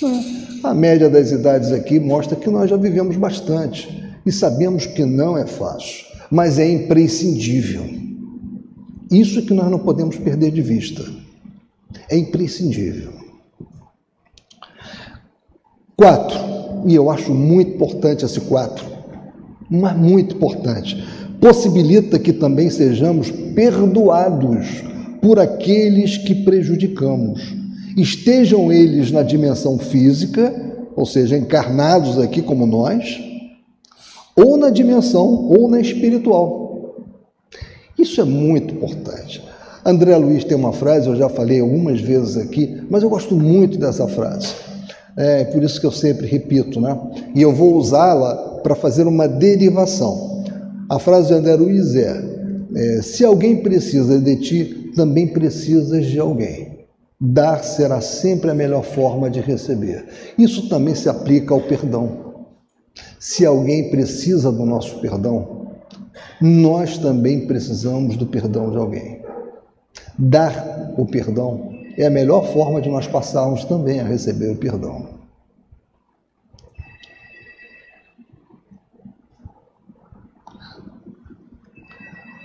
Não. 0.00 0.24
A 0.64 0.72
média 0.72 1.10
das 1.10 1.30
idades 1.32 1.70
aqui 1.70 2.00
mostra 2.00 2.34
que 2.34 2.48
nós 2.48 2.70
já 2.70 2.76
vivemos 2.78 3.14
bastante 3.14 4.10
e 4.24 4.32
sabemos 4.32 4.86
que 4.86 5.04
não 5.04 5.36
é 5.36 5.46
fácil, 5.46 6.06
mas 6.30 6.58
é 6.58 6.66
imprescindível. 6.66 7.84
Isso 9.10 9.42
que 9.42 9.52
nós 9.52 9.70
não 9.70 9.78
podemos 9.78 10.16
perder 10.16 10.50
de 10.50 10.62
vista. 10.62 11.04
É 12.08 12.16
imprescindível. 12.16 13.12
Quatro, 15.94 16.38
e 16.86 16.94
eu 16.94 17.10
acho 17.10 17.34
muito 17.34 17.74
importante 17.74 18.24
esse 18.24 18.40
quatro, 18.40 18.86
mas 19.68 19.94
muito 19.94 20.36
importante, 20.36 21.04
possibilita 21.38 22.18
que 22.18 22.32
também 22.32 22.70
sejamos 22.70 23.30
perdoados 23.30 24.66
por 25.20 25.38
aqueles 25.38 26.16
que 26.16 26.34
prejudicamos. 26.34 27.59
Estejam 27.96 28.72
eles 28.72 29.10
na 29.10 29.22
dimensão 29.22 29.78
física, 29.78 30.52
ou 30.96 31.06
seja, 31.06 31.36
encarnados 31.36 32.18
aqui 32.18 32.42
como 32.42 32.66
nós, 32.66 33.20
ou 34.36 34.56
na 34.56 34.70
dimensão 34.70 35.26
ou 35.26 35.68
na 35.68 35.80
espiritual. 35.80 37.06
Isso 37.98 38.20
é 38.20 38.24
muito 38.24 38.74
importante. 38.74 39.42
André 39.84 40.16
Luiz 40.16 40.44
tem 40.44 40.56
uma 40.56 40.72
frase, 40.72 41.08
eu 41.08 41.16
já 41.16 41.28
falei 41.28 41.60
algumas 41.60 42.00
vezes 42.00 42.36
aqui, 42.36 42.82
mas 42.90 43.02
eu 43.02 43.10
gosto 43.10 43.34
muito 43.34 43.78
dessa 43.78 44.06
frase. 44.06 44.54
É 45.16 45.44
por 45.44 45.62
isso 45.62 45.80
que 45.80 45.86
eu 45.86 45.92
sempre 45.92 46.26
repito, 46.26 46.80
né? 46.80 46.98
E 47.34 47.42
eu 47.42 47.52
vou 47.52 47.74
usá-la 47.74 48.60
para 48.62 48.74
fazer 48.74 49.06
uma 49.06 49.26
derivação. 49.26 50.44
A 50.88 50.98
frase 50.98 51.28
de 51.28 51.34
André 51.34 51.54
Luiz 51.56 51.94
é, 51.94 52.22
é: 52.74 53.02
se 53.02 53.24
alguém 53.24 53.56
precisa 53.56 54.18
de 54.18 54.36
ti, 54.36 54.92
também 54.94 55.26
precisas 55.26 56.06
de 56.06 56.18
alguém. 56.18 56.79
Dar 57.20 57.62
será 57.62 58.00
sempre 58.00 58.50
a 58.50 58.54
melhor 58.54 58.82
forma 58.82 59.28
de 59.28 59.40
receber. 59.40 60.06
Isso 60.38 60.70
também 60.70 60.94
se 60.94 61.06
aplica 61.06 61.52
ao 61.52 61.60
perdão. 61.60 62.46
Se 63.18 63.44
alguém 63.44 63.90
precisa 63.90 64.50
do 64.50 64.64
nosso 64.64 65.00
perdão, 65.00 65.72
nós 66.40 66.96
também 66.96 67.46
precisamos 67.46 68.16
do 68.16 68.26
perdão 68.26 68.70
de 68.70 68.78
alguém. 68.78 69.20
Dar 70.18 70.94
o 70.96 71.04
perdão 71.04 71.70
é 71.98 72.06
a 72.06 72.10
melhor 72.10 72.50
forma 72.54 72.80
de 72.80 72.88
nós 72.88 73.06
passarmos 73.06 73.64
também 73.64 74.00
a 74.00 74.04
receber 74.04 74.50
o 74.50 74.56
perdão. 74.56 75.20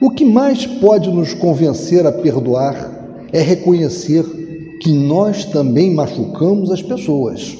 O 0.02 0.12
que 0.12 0.26
mais 0.26 0.66
pode 0.66 1.10
nos 1.10 1.34
convencer 1.34 2.06
a 2.06 2.12
perdoar 2.12 2.92
é 3.32 3.42
reconhecer 3.42 4.45
que 4.86 4.94
nós 4.94 5.46
também 5.46 5.92
machucamos 5.92 6.70
as 6.70 6.80
pessoas 6.80 7.58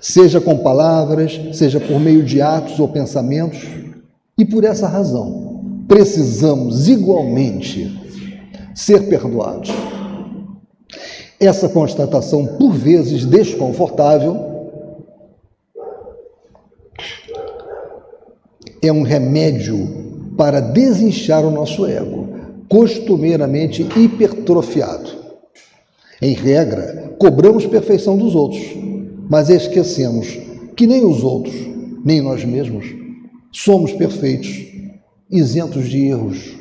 seja 0.00 0.40
com 0.40 0.58
palavras, 0.58 1.40
seja 1.52 1.78
por 1.78 2.00
meio 2.00 2.24
de 2.24 2.42
atos 2.42 2.80
ou 2.80 2.88
pensamentos. 2.88 3.60
E 4.36 4.44
por 4.44 4.64
essa 4.64 4.88
razão, 4.88 5.84
precisamos 5.86 6.88
igualmente 6.88 7.96
ser 8.74 9.08
perdoados. 9.08 9.70
Essa 11.38 11.68
constatação, 11.68 12.44
por 12.44 12.72
vezes 12.72 13.24
desconfortável, 13.24 14.36
é 18.82 18.92
um 18.92 19.02
remédio 19.02 20.32
para 20.36 20.58
desinchar 20.58 21.46
o 21.46 21.52
nosso 21.52 21.86
ego, 21.86 22.28
costumeiramente 22.68 23.86
hipertrofiado. 23.96 25.23
Em 26.24 26.32
regra, 26.32 27.14
cobramos 27.18 27.66
perfeição 27.66 28.16
dos 28.16 28.34
outros 28.34 28.84
mas 29.28 29.48
esquecemos 29.48 30.38
que 30.76 30.86
nem 30.86 31.04
os 31.04 31.22
outros, 31.22 31.54
nem 32.04 32.20
nós 32.20 32.44
mesmos, 32.44 32.86
somos 33.52 33.92
perfeitos, 33.92 34.66
isentos 35.30 35.88
de 35.88 36.06
erros. 36.06 36.54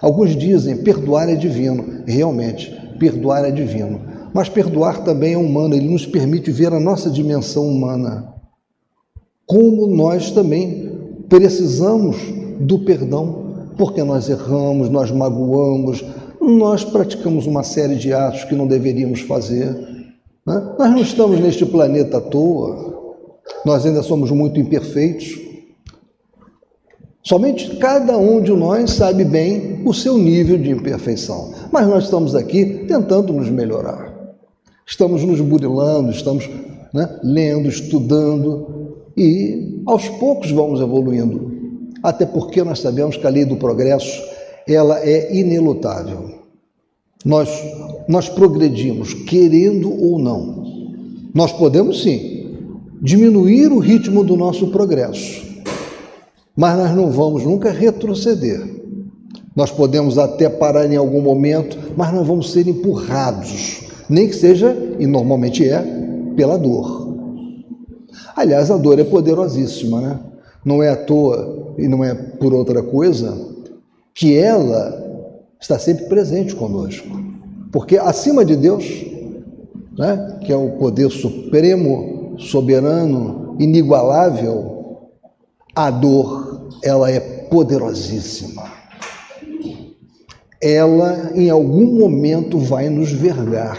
Alguns 0.00 0.36
dizem 0.36 0.78
perdoar 0.78 1.28
é 1.28 1.36
divino. 1.36 2.02
Realmente, 2.06 2.70
perdoar 2.98 3.44
é 3.44 3.50
divino. 3.50 4.00
Mas 4.34 4.48
perdoar 4.48 5.04
também 5.04 5.34
é 5.34 5.38
humano, 5.38 5.74
ele 5.74 5.88
nos 5.88 6.04
permite 6.04 6.50
ver 6.50 6.72
a 6.72 6.80
nossa 6.80 7.08
dimensão 7.08 7.66
humana. 7.66 8.34
como 9.46 9.86
nós 9.86 10.32
também 10.32 10.90
precisamos 11.28 12.16
do 12.58 12.80
perdão, 12.80 13.70
porque 13.76 14.02
nós 14.02 14.28
erramos, 14.28 14.90
nós 14.90 15.10
magoamos, 15.12 16.04
nós 16.46 16.84
praticamos 16.84 17.46
uma 17.46 17.64
série 17.64 17.96
de 17.96 18.12
atos 18.12 18.44
que 18.44 18.54
não 18.54 18.66
deveríamos 18.66 19.20
fazer. 19.20 19.72
Né? 20.46 20.74
Nós 20.78 20.90
não 20.90 21.00
estamos 21.00 21.40
neste 21.40 21.66
planeta 21.66 22.18
à 22.18 22.20
toa, 22.20 22.94
nós 23.64 23.84
ainda 23.84 24.02
somos 24.02 24.30
muito 24.30 24.60
imperfeitos. 24.60 25.40
Somente 27.22 27.76
cada 27.78 28.16
um 28.16 28.40
de 28.40 28.52
nós 28.52 28.92
sabe 28.92 29.24
bem 29.24 29.82
o 29.84 29.92
seu 29.92 30.16
nível 30.16 30.56
de 30.56 30.70
imperfeição, 30.70 31.52
mas 31.72 31.88
nós 31.88 32.04
estamos 32.04 32.36
aqui 32.36 32.84
tentando 32.86 33.32
nos 33.32 33.50
melhorar. 33.50 34.14
Estamos 34.86 35.24
nos 35.24 35.40
burilando, 35.40 36.12
estamos 36.12 36.48
né, 36.94 37.18
lendo, 37.24 37.68
estudando 37.68 38.94
e 39.16 39.82
aos 39.84 40.08
poucos 40.08 40.52
vamos 40.52 40.80
evoluindo. 40.80 41.56
Até 42.00 42.24
porque 42.24 42.62
nós 42.62 42.78
sabemos 42.78 43.16
que 43.16 43.26
a 43.26 43.30
lei 43.30 43.44
do 43.44 43.56
progresso 43.56 44.22
ela 44.68 45.00
é 45.00 45.34
inelutável. 45.34 46.35
Nós, 47.24 47.48
nós 48.08 48.28
progredimos, 48.28 49.14
querendo 49.14 49.90
ou 49.90 50.18
não. 50.18 50.64
Nós 51.34 51.52
podemos 51.52 52.02
sim 52.02 52.36
diminuir 53.02 53.72
o 53.72 53.78
ritmo 53.78 54.24
do 54.24 54.36
nosso 54.36 54.68
progresso, 54.68 55.44
mas 56.56 56.78
nós 56.78 56.94
não 56.94 57.10
vamos 57.10 57.44
nunca 57.44 57.70
retroceder. 57.70 58.76
Nós 59.54 59.70
podemos 59.70 60.18
até 60.18 60.48
parar 60.48 60.90
em 60.90 60.96
algum 60.96 61.20
momento, 61.20 61.78
mas 61.96 62.12
não 62.12 62.24
vamos 62.24 62.52
ser 62.52 62.68
empurrados, 62.68 63.82
nem 64.08 64.28
que 64.28 64.34
seja, 64.34 64.76
e 64.98 65.06
normalmente 65.06 65.66
é, 65.66 65.82
pela 66.36 66.58
dor. 66.58 67.14
Aliás, 68.34 68.70
a 68.70 68.76
dor 68.76 68.98
é 68.98 69.04
poderosíssima, 69.04 70.00
né? 70.00 70.20
Não 70.64 70.82
é 70.82 70.90
à 70.90 70.96
toa 70.96 71.74
e 71.78 71.88
não 71.88 72.04
é 72.04 72.14
por 72.14 72.52
outra 72.52 72.82
coisa 72.82 73.38
que 74.14 74.36
ela 74.36 75.05
está 75.66 75.78
sempre 75.80 76.04
presente 76.06 76.54
conosco. 76.54 77.08
Porque 77.72 77.98
acima 77.98 78.44
de 78.44 78.54
Deus, 78.54 78.84
né, 79.98 80.38
que 80.44 80.52
é 80.52 80.56
o 80.56 80.70
poder 80.78 81.10
supremo, 81.10 82.36
soberano, 82.38 83.56
inigualável, 83.58 85.10
a 85.74 85.90
dor, 85.90 86.68
ela 86.82 87.10
é 87.10 87.18
poderosíssima. 87.18 88.62
Ela, 90.62 91.32
em 91.34 91.50
algum 91.50 91.98
momento, 91.98 92.58
vai 92.58 92.88
nos 92.88 93.10
vergar. 93.10 93.76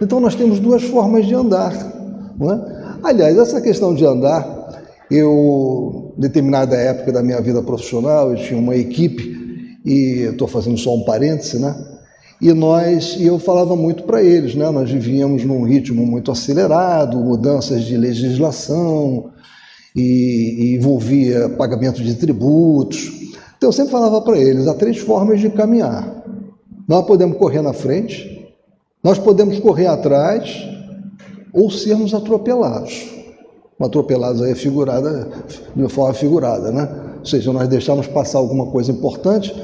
Então, 0.00 0.20
nós 0.20 0.34
temos 0.36 0.60
duas 0.60 0.84
formas 0.84 1.26
de 1.26 1.34
andar. 1.34 1.74
É? 1.74 2.86
Aliás, 3.02 3.36
essa 3.36 3.60
questão 3.60 3.92
de 3.94 4.04
andar, 4.06 4.84
eu, 5.10 6.14
determinada 6.16 6.76
época 6.76 7.12
da 7.12 7.22
minha 7.22 7.40
vida 7.40 7.60
profissional, 7.62 8.30
eu 8.30 8.36
tinha 8.36 8.58
uma 8.58 8.76
equipe 8.76 9.45
e 9.86 10.28
estou 10.32 10.48
fazendo 10.48 10.76
só 10.76 10.92
um 10.92 11.04
parêntese, 11.04 11.60
né? 11.60 11.76
E 12.42 12.52
nós, 12.52 13.16
e 13.18 13.26
eu 13.26 13.38
falava 13.38 13.76
muito 13.76 14.02
para 14.02 14.22
eles, 14.22 14.56
né? 14.56 14.68
Nós 14.70 14.90
vivíamos 14.90 15.44
num 15.44 15.62
ritmo 15.62 16.04
muito 16.04 16.30
acelerado, 16.32 17.16
mudanças 17.18 17.84
de 17.84 17.96
legislação 17.96 19.30
e, 19.94 20.56
e 20.58 20.74
envolvia 20.74 21.48
pagamento 21.50 22.02
de 22.02 22.14
tributos. 22.16 23.10
Então 23.56 23.68
eu 23.68 23.72
sempre 23.72 23.92
falava 23.92 24.20
para 24.20 24.36
eles, 24.36 24.66
há 24.66 24.74
três 24.74 24.98
formas 24.98 25.40
de 25.40 25.48
caminhar. 25.48 26.24
Nós 26.86 27.06
podemos 27.06 27.38
correr 27.38 27.62
na 27.62 27.72
frente, 27.72 28.54
nós 29.02 29.18
podemos 29.18 29.58
correr 29.60 29.86
atrás 29.86 30.68
ou 31.54 31.70
sermos 31.70 32.12
atropelados. 32.12 33.06
Atropelados 33.80 34.42
aí 34.42 34.52
é 34.52 34.54
figurada, 34.54 35.28
de 35.74 35.80
uma 35.80 35.88
forma 35.88 36.12
figurada, 36.12 36.72
né? 36.72 36.88
Ou 37.20 37.26
seja, 37.26 37.52
nós 37.52 37.68
deixamos 37.68 38.06
passar 38.06 38.38
alguma 38.38 38.66
coisa 38.66 38.92
importante 38.92 39.54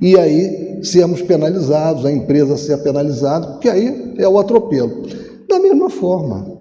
e 0.00 0.18
aí 0.18 0.78
sermos 0.82 1.22
penalizados, 1.22 2.04
a 2.04 2.12
empresa 2.12 2.56
ser 2.56 2.78
penalizada, 2.78 3.46
porque 3.48 3.68
aí 3.68 4.14
é 4.16 4.28
o 4.28 4.38
atropelo. 4.38 5.02
Da 5.48 5.58
mesma 5.58 5.90
forma, 5.90 6.58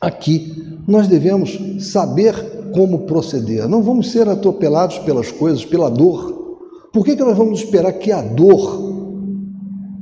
aqui 0.00 0.78
nós 0.86 1.08
devemos 1.08 1.58
saber 1.80 2.34
como 2.72 3.00
proceder, 3.00 3.68
não 3.68 3.82
vamos 3.82 4.10
ser 4.10 4.28
atropelados 4.28 4.98
pelas 5.00 5.30
coisas, 5.30 5.64
pela 5.64 5.90
dor. 5.90 6.58
Por 6.92 7.04
que, 7.04 7.16
que 7.16 7.24
nós 7.24 7.36
vamos 7.36 7.60
esperar 7.60 7.92
que 7.92 8.12
a 8.12 8.22
dor 8.22 8.94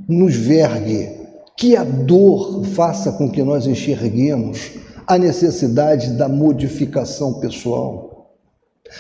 nos 0.09 0.37
vergue, 0.37 1.11
que 1.57 1.77
a 1.77 1.85
dor 1.85 2.64
faça 2.67 3.12
com 3.12 3.31
que 3.31 3.43
nós 3.43 3.67
enxerguemos 3.67 4.73
a 5.07 5.19
necessidade 5.19 6.12
da 6.12 6.29
modificação 6.29 7.35
pessoal? 7.35 8.31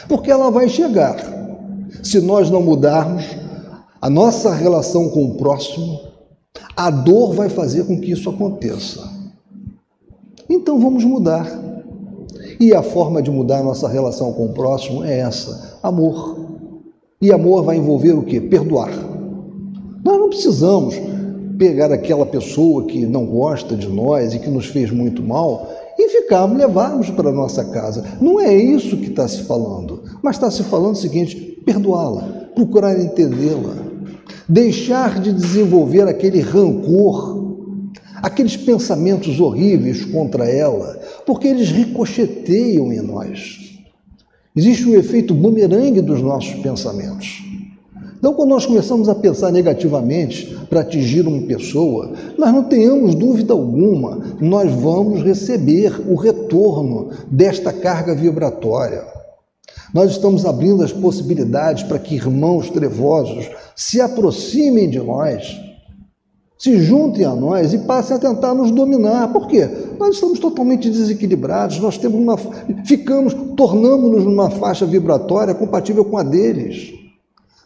Porque 0.08 0.30
ela 0.30 0.50
vai 0.50 0.68
chegar. 0.68 1.16
Se 2.02 2.20
nós 2.20 2.50
não 2.50 2.62
mudarmos, 2.62 3.24
a 4.04 4.10
nossa 4.10 4.52
relação 4.52 5.08
com 5.08 5.24
o 5.24 5.34
próximo, 5.34 5.98
a 6.76 6.90
dor 6.90 7.32
vai 7.32 7.48
fazer 7.48 7.86
com 7.86 7.98
que 7.98 8.10
isso 8.10 8.28
aconteça. 8.28 9.02
Então 10.46 10.78
vamos 10.78 11.02
mudar. 11.04 11.50
E 12.60 12.74
a 12.74 12.82
forma 12.82 13.22
de 13.22 13.30
mudar 13.30 13.60
a 13.60 13.62
nossa 13.62 13.88
relação 13.88 14.30
com 14.34 14.44
o 14.44 14.52
próximo 14.52 15.02
é 15.02 15.20
essa: 15.20 15.78
amor. 15.82 16.38
E 17.18 17.32
amor 17.32 17.64
vai 17.64 17.78
envolver 17.78 18.12
o 18.12 18.22
que? 18.22 18.38
Perdoar. 18.42 18.92
Nós 20.04 20.18
não 20.18 20.28
precisamos 20.28 20.96
pegar 21.56 21.90
aquela 21.90 22.26
pessoa 22.26 22.84
que 22.84 23.06
não 23.06 23.24
gosta 23.24 23.74
de 23.74 23.88
nós 23.88 24.34
e 24.34 24.38
que 24.38 24.50
nos 24.50 24.66
fez 24.66 24.90
muito 24.90 25.22
mal 25.22 25.66
e 25.98 26.10
ficarmos, 26.10 26.58
levarmos 26.58 27.08
para 27.08 27.32
nossa 27.32 27.64
casa. 27.64 28.04
Não 28.20 28.38
é 28.38 28.54
isso 28.54 28.98
que 28.98 29.08
está 29.08 29.26
se 29.26 29.44
falando, 29.44 30.02
mas 30.22 30.36
está 30.36 30.50
se 30.50 30.62
falando 30.62 30.92
o 30.92 30.98
seguinte: 30.98 31.62
perdoá-la, 31.64 32.50
procurar 32.54 33.00
entendê-la 33.00 33.93
deixar 34.48 35.20
de 35.20 35.32
desenvolver 35.32 36.08
aquele 36.08 36.40
rancor, 36.40 37.62
aqueles 38.22 38.56
pensamentos 38.56 39.40
horríveis 39.40 40.04
contra 40.04 40.48
ela, 40.48 41.00
porque 41.26 41.48
eles 41.48 41.70
ricocheteiam 41.70 42.92
em 42.92 43.00
nós. 43.00 43.64
Existe 44.56 44.88
um 44.88 44.94
efeito 44.94 45.34
bumerangue 45.34 46.00
dos 46.00 46.22
nossos 46.22 46.54
pensamentos. 46.54 47.42
Então, 48.24 48.32
quando 48.32 48.50
nós 48.50 48.64
começamos 48.64 49.06
a 49.08 49.14
pensar 49.14 49.52
negativamente 49.52 50.56
para 50.70 50.80
atingir 50.80 51.26
uma 51.26 51.42
pessoa, 51.42 52.12
nós 52.38 52.54
não 52.54 52.64
tenhamos 52.64 53.14
dúvida 53.14 53.52
alguma, 53.52 54.36
nós 54.40 54.72
vamos 54.72 55.22
receber 55.22 56.00
o 56.08 56.14
retorno 56.14 57.10
desta 57.30 57.70
carga 57.70 58.14
vibratória. 58.14 59.04
Nós 59.92 60.12
estamos 60.12 60.46
abrindo 60.46 60.82
as 60.82 60.90
possibilidades 60.90 61.82
para 61.82 61.98
que 61.98 62.14
irmãos 62.14 62.70
trevosos 62.70 63.50
se 63.74 64.00
aproximem 64.00 64.88
de 64.88 64.98
nós, 64.98 65.60
se 66.58 66.78
juntem 66.80 67.24
a 67.24 67.34
nós 67.34 67.74
e 67.74 67.78
passem 67.78 68.16
a 68.16 68.18
tentar 68.18 68.54
nos 68.54 68.70
dominar. 68.70 69.32
Por 69.32 69.46
quê? 69.46 69.68
Nós 69.98 70.14
estamos 70.14 70.38
totalmente 70.38 70.88
desequilibrados, 70.88 71.78
nós 71.78 71.98
temos 71.98 72.18
uma, 72.18 72.38
ficamos, 72.84 73.34
tornamos-nos 73.56 74.24
numa 74.24 74.50
faixa 74.50 74.86
vibratória 74.86 75.54
compatível 75.54 76.04
com 76.04 76.16
a 76.16 76.22
deles. 76.22 76.94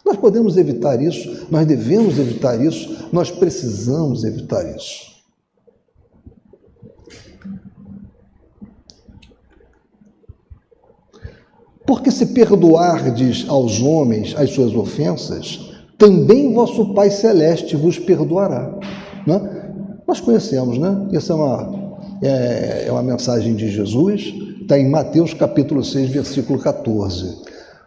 Nós 0.05 0.17
podemos 0.17 0.57
evitar 0.57 1.01
isso, 1.01 1.47
nós 1.51 1.67
devemos 1.67 2.17
evitar 2.17 2.59
isso, 2.59 3.07
nós 3.11 3.29
precisamos 3.29 4.23
evitar 4.23 4.75
isso. 4.75 5.09
Porque 11.85 12.11
se 12.11 12.27
perdoardes 12.27 13.45
aos 13.47 13.81
homens 13.81 14.35
as 14.37 14.51
suas 14.51 14.75
ofensas, 14.75 15.68
também 15.99 16.53
vosso 16.53 16.93
Pai 16.93 17.11
Celeste 17.11 17.75
vos 17.75 17.99
perdoará. 17.99 18.73
Né? 19.27 20.01
Nós 20.07 20.21
conhecemos, 20.21 20.79
né? 20.79 21.09
Essa 21.11 21.33
é 21.33 21.35
uma, 21.35 21.99
é, 22.23 22.85
é 22.87 22.91
uma 22.91 23.03
mensagem 23.03 23.53
de 23.53 23.69
Jesus, 23.69 24.33
está 24.61 24.79
em 24.79 24.89
Mateus 24.89 25.33
capítulo 25.33 25.83
6, 25.83 26.09
versículo 26.09 26.57
14. 26.57 27.37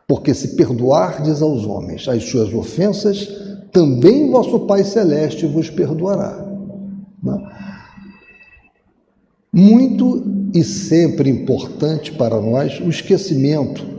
Porque 0.06 0.34
se 0.34 0.54
perdoardes 0.56 1.40
aos 1.40 1.64
homens 1.64 2.06
as 2.06 2.22
suas 2.24 2.52
ofensas, 2.52 3.28
também 3.72 4.30
vosso 4.30 4.60
Pai 4.60 4.84
Celeste 4.84 5.46
vos 5.46 5.70
perdoará. 5.70 6.46
Né? 7.22 7.38
Muito 9.50 10.22
e 10.54 10.62
sempre 10.62 11.30
importante 11.30 12.12
para 12.12 12.38
nós 12.40 12.78
o 12.78 12.90
esquecimento 12.90 13.91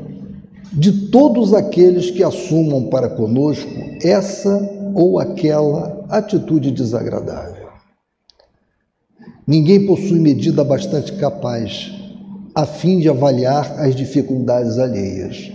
de 0.74 1.10
todos 1.10 1.54
aqueles 1.54 2.10
que 2.10 2.24
assumam 2.24 2.86
para 2.86 3.10
conosco 3.10 3.70
essa 4.02 4.92
ou 4.96 5.20
aquela 5.20 6.06
atitude 6.10 6.72
desagradável. 6.72 7.68
Ninguém 9.46 9.86
possui 9.86 10.20
medida 10.20 10.64
bastante 10.64 11.14
capaz 11.14 11.92
a 12.56 12.66
fim 12.66 13.00
de 13.00 13.10
avaliar 13.10 13.80
as 13.80 13.96
dificuldades 13.96 14.78
alheias. 14.78 15.52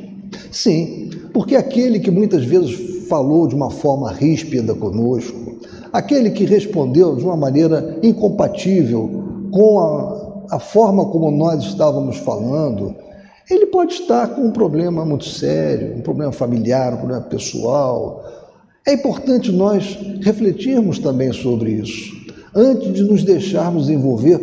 Sim, 0.51 1.11
porque 1.33 1.57
aquele 1.57 2.01
que 2.01 2.11
muitas 2.11 2.45
vezes 2.45 3.07
falou 3.09 3.47
de 3.47 3.55
uma 3.55 3.71
forma 3.71 4.13
ríspida 4.13 4.75
conosco, 4.75 5.59
aquele 5.93 6.31
que 6.31 6.45
respondeu 6.45 7.17
de 7.17 7.25
uma 7.25 7.37
maneira 7.37 7.99
incompatível 8.03 9.49
com 9.51 9.81
a 9.81 10.29
a 10.51 10.59
forma 10.59 11.05
como 11.07 11.31
nós 11.31 11.63
estávamos 11.65 12.17
falando, 12.19 12.95
ele 13.51 13.67
pode 13.67 13.95
estar 13.95 14.29
com 14.29 14.43
um 14.43 14.51
problema 14.51 15.05
muito 15.05 15.25
sério, 15.25 15.97
um 15.97 16.03
problema 16.03 16.33
familiar, 16.33 16.95
um 16.95 16.99
problema 16.99 17.23
pessoal. 17.23 18.25
É 18.87 18.93
importante 18.93 19.51
nós 19.51 19.99
refletirmos 20.21 20.99
também 20.99 21.33
sobre 21.33 21.73
isso, 21.73 22.15
antes 22.55 22.93
de 22.93 23.03
nos 23.03 23.23
deixarmos 23.23 23.89
envolver 23.89 24.39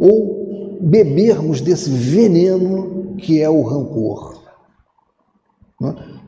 ou 0.00 0.78
bebermos 0.80 1.60
desse 1.60 1.90
veneno 1.90 3.14
que 3.18 3.40
é 3.40 3.48
o 3.48 3.62
rancor. 3.62 4.42
Não 5.80 5.90
é? 5.90 6.18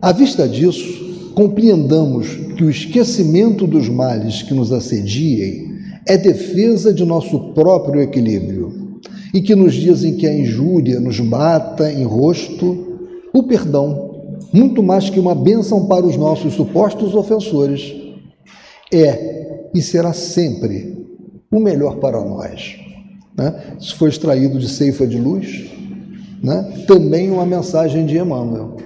À 0.00 0.12
vista 0.12 0.48
disso, 0.48 1.32
compreendamos 1.34 2.28
que 2.56 2.64
o 2.64 2.70
esquecimento 2.70 3.66
dos 3.66 3.88
males 3.88 4.42
que 4.42 4.54
nos 4.54 4.72
assediem 4.72 5.78
é 6.06 6.16
defesa 6.16 6.92
de 6.92 7.04
nosso 7.04 7.52
próprio 7.52 8.00
equilíbrio 8.00 8.85
e 9.32 9.40
que 9.40 9.54
nos 9.54 9.74
dias 9.74 10.04
em 10.04 10.16
que 10.16 10.26
a 10.26 10.34
injúria 10.34 11.00
nos 11.00 11.20
mata 11.20 11.90
em 11.90 12.04
rosto, 12.04 12.98
o 13.32 13.42
perdão, 13.42 14.36
muito 14.52 14.82
mais 14.82 15.10
que 15.10 15.20
uma 15.20 15.34
bênção 15.34 15.86
para 15.86 16.06
os 16.06 16.16
nossos 16.16 16.54
supostos 16.54 17.14
ofensores, 17.14 17.94
é 18.92 19.68
e 19.74 19.82
será 19.82 20.12
sempre 20.12 21.06
o 21.50 21.60
melhor 21.60 21.96
para 21.96 22.24
nós. 22.24 22.76
Né? 23.36 23.76
Isso 23.78 23.96
foi 23.96 24.08
extraído 24.08 24.58
de 24.58 24.68
Ceifa 24.68 25.06
de 25.06 25.18
Luz, 25.18 25.70
né? 26.42 26.84
também 26.86 27.30
uma 27.30 27.44
mensagem 27.44 28.06
de 28.06 28.16
Emmanuel 28.16 28.76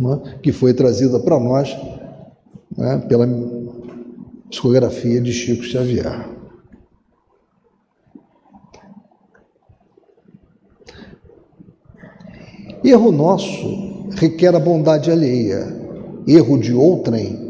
né, 0.00 0.38
que 0.42 0.50
foi 0.50 0.72
trazida 0.72 1.20
para 1.20 1.38
nós 1.38 1.76
né, 2.76 3.04
pela 3.06 3.28
psicografia 4.48 5.20
de 5.20 5.32
Chico 5.32 5.62
Xavier. 5.62 6.26
Erro 12.90 13.12
nosso 13.12 14.08
requer 14.16 14.54
a 14.54 14.60
bondade 14.60 15.10
alheia, 15.10 15.66
erro 16.26 16.58
de 16.58 16.74
outrem 16.74 17.48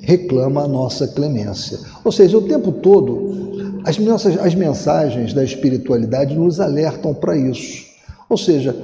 reclama 0.00 0.62
a 0.62 0.68
nossa 0.68 1.06
clemência. 1.06 1.78
Ou 2.02 2.10
seja, 2.10 2.38
o 2.38 2.42
tempo 2.42 2.72
todo, 2.72 3.80
as, 3.84 3.98
nossas, 3.98 4.38
as 4.38 4.54
mensagens 4.54 5.34
da 5.34 5.44
espiritualidade 5.44 6.34
nos 6.34 6.58
alertam 6.58 7.12
para 7.12 7.36
isso. 7.36 7.90
Ou 8.28 8.36
seja, 8.36 8.74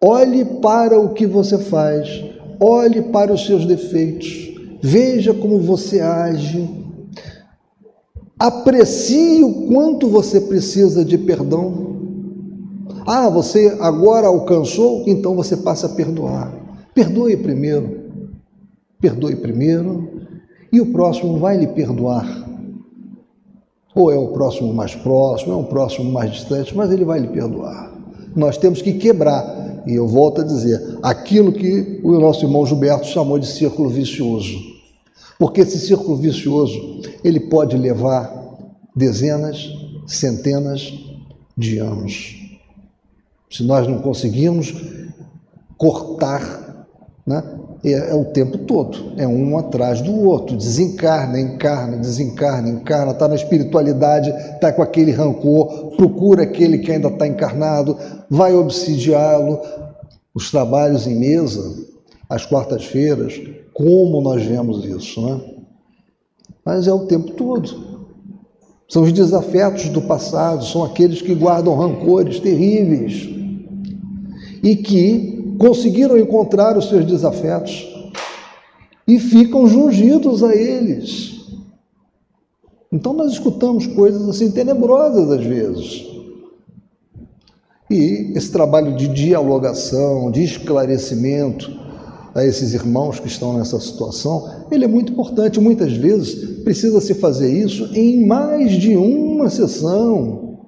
Olhe 0.00 0.44
para 0.44 1.00
o 1.00 1.14
que 1.14 1.26
você 1.26 1.56
faz, 1.56 2.22
olhe 2.60 3.00
para 3.02 3.32
os 3.32 3.46
seus 3.46 3.64
defeitos, 3.64 4.54
veja 4.82 5.32
como 5.32 5.58
você 5.58 6.00
age, 6.00 6.68
aprecie 8.38 9.42
o 9.42 9.66
quanto 9.68 10.06
você 10.06 10.38
precisa 10.42 11.02
de 11.02 11.16
perdão. 11.16 11.95
Ah, 13.06 13.28
você 13.28 13.76
agora 13.80 14.26
alcançou, 14.26 15.04
então 15.06 15.34
você 15.36 15.56
passa 15.56 15.86
a 15.86 15.90
perdoar. 15.90 16.52
Perdoe 16.94 17.36
primeiro, 17.36 18.00
perdoe 19.00 19.36
primeiro, 19.36 20.26
e 20.72 20.80
o 20.80 20.92
próximo 20.92 21.38
vai 21.38 21.56
lhe 21.56 21.68
perdoar. 21.68 22.44
Ou 23.94 24.10
é 24.10 24.16
o 24.16 24.28
próximo 24.28 24.74
mais 24.74 24.94
próximo, 24.94 25.52
é 25.52 25.56
um 25.56 25.64
próximo 25.64 26.10
mais 26.10 26.32
distante, 26.32 26.76
mas 26.76 26.90
ele 26.90 27.04
vai 27.04 27.20
lhe 27.20 27.28
perdoar. 27.28 27.94
Nós 28.34 28.58
temos 28.58 28.82
que 28.82 28.94
quebrar 28.94 29.66
e 29.86 29.94
eu 29.94 30.08
volto 30.08 30.40
a 30.40 30.44
dizer, 30.44 30.98
aquilo 31.00 31.52
que 31.52 32.00
o 32.02 32.18
nosso 32.18 32.44
irmão 32.44 32.66
Gilberto 32.66 33.06
chamou 33.06 33.38
de 33.38 33.46
círculo 33.46 33.88
vicioso. 33.88 34.58
Porque 35.38 35.60
esse 35.60 35.78
círculo 35.78 36.16
vicioso, 36.16 37.02
ele 37.22 37.38
pode 37.38 37.76
levar 37.76 38.34
dezenas, 38.96 39.68
centenas 40.06 40.92
de 41.56 41.78
anos. 41.78 42.45
Se 43.56 43.62
nós 43.62 43.88
não 43.88 44.00
conseguirmos 44.00 44.74
cortar, 45.78 46.86
né, 47.26 47.42
é, 47.82 47.92
é, 48.10 48.14
o 48.14 48.26
tempo 48.26 48.58
todo, 48.58 49.14
é 49.16 49.26
um 49.26 49.56
atrás 49.56 50.02
do 50.02 50.14
outro, 50.28 50.54
desencarna, 50.56 51.40
encarna, 51.40 51.96
desencarna, 51.96 52.68
encarna, 52.68 53.12
está 53.12 53.26
na 53.26 53.34
espiritualidade, 53.34 54.28
está 54.28 54.70
com 54.72 54.82
aquele 54.82 55.10
rancor, 55.10 55.96
procura 55.96 56.42
aquele 56.42 56.78
que 56.78 56.92
ainda 56.92 57.08
está 57.08 57.26
encarnado, 57.26 57.96
vai 58.28 58.54
obsidiá-lo. 58.54 59.60
Os 60.34 60.50
trabalhos 60.50 61.06
em 61.06 61.14
mesa, 61.14 61.82
às 62.28 62.44
quartas-feiras, 62.44 63.40
como 63.72 64.20
nós 64.20 64.44
vemos 64.44 64.84
isso, 64.84 65.24
né? 65.24 65.40
Mas 66.62 66.86
é 66.86 66.92
o 66.92 67.06
tempo 67.06 67.30
todo. 67.30 68.04
São 68.86 69.02
os 69.02 69.12
desafetos 69.14 69.88
do 69.88 70.02
passado, 70.02 70.62
são 70.62 70.84
aqueles 70.84 71.22
que 71.22 71.34
guardam 71.34 71.74
rancores 71.74 72.38
terríveis 72.38 73.35
e 74.66 74.74
que 74.74 75.54
conseguiram 75.60 76.18
encontrar 76.18 76.76
os 76.76 76.88
seus 76.88 77.06
desafetos 77.06 77.86
e 79.06 79.16
ficam 79.20 79.68
jungidos 79.68 80.42
a 80.42 80.52
eles. 80.56 81.36
Então 82.90 83.12
nós 83.12 83.30
escutamos 83.30 83.86
coisas 83.86 84.28
assim 84.28 84.50
tenebrosas 84.50 85.30
às 85.30 85.44
vezes. 85.44 86.04
E 87.88 88.32
esse 88.34 88.50
trabalho 88.50 88.96
de 88.96 89.06
dialogação, 89.06 90.32
de 90.32 90.42
esclarecimento 90.42 91.70
a 92.34 92.44
esses 92.44 92.74
irmãos 92.74 93.20
que 93.20 93.28
estão 93.28 93.56
nessa 93.56 93.78
situação, 93.78 94.50
ele 94.68 94.84
é 94.84 94.88
muito 94.88 95.12
importante. 95.12 95.60
Muitas 95.60 95.92
vezes 95.92 96.62
precisa 96.64 97.00
se 97.00 97.14
fazer 97.14 97.52
isso 97.52 97.88
em 97.94 98.26
mais 98.26 98.72
de 98.72 98.96
uma 98.96 99.48
sessão. 99.48 100.58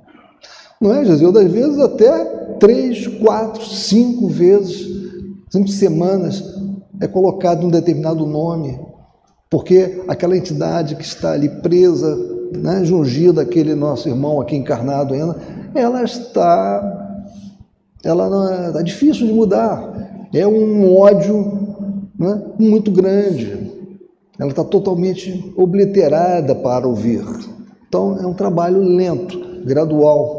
Não 0.81 0.95
é, 0.95 1.05
Jesus? 1.05 1.33
Das 1.33 1.51
vezes 1.51 1.81
até 1.81 2.38
três, 2.59 3.07
quatro, 3.07 3.65
cinco 3.65 4.29
vezes, 4.29 4.87
cinco 5.51 5.69
semanas, 5.69 6.43
é 7.01 7.07
colocado 7.07 7.67
um 7.67 7.71
determinado 7.71 8.27
nome, 8.27 8.79
porque 9.51 10.03
aquela 10.09 10.37
entidade 10.37 10.97
que 10.97 11.05
está 11.05 11.33
ali 11.33 11.49
presa, 11.61 12.17
né, 12.57 12.85
jungida, 12.85 13.43
aquele 13.43 13.75
nosso 13.75 14.09
irmão 14.09 14.41
aqui 14.41 14.57
encarnado 14.57 15.15
ainda, 15.15 15.37
ela 15.75 16.03
está, 16.03 17.25
ela 18.03 18.29
não 18.29 18.49
é, 18.53 18.69
está 18.69 18.83
difícil 18.83 19.27
de 19.27 19.33
mudar, 19.33 20.29
é 20.35 20.47
um 20.47 20.95
ódio 20.97 21.59
né, 22.19 22.43
muito 22.59 22.91
grande, 22.91 23.69
ela 24.39 24.51
está 24.51 24.65
totalmente 24.65 25.53
obliterada 25.57 26.55
para 26.55 26.87
ouvir. 26.87 27.25
Então 27.89 28.19
é 28.21 28.27
um 28.27 28.35
trabalho 28.35 28.81
lento, 28.81 29.65
gradual. 29.65 30.38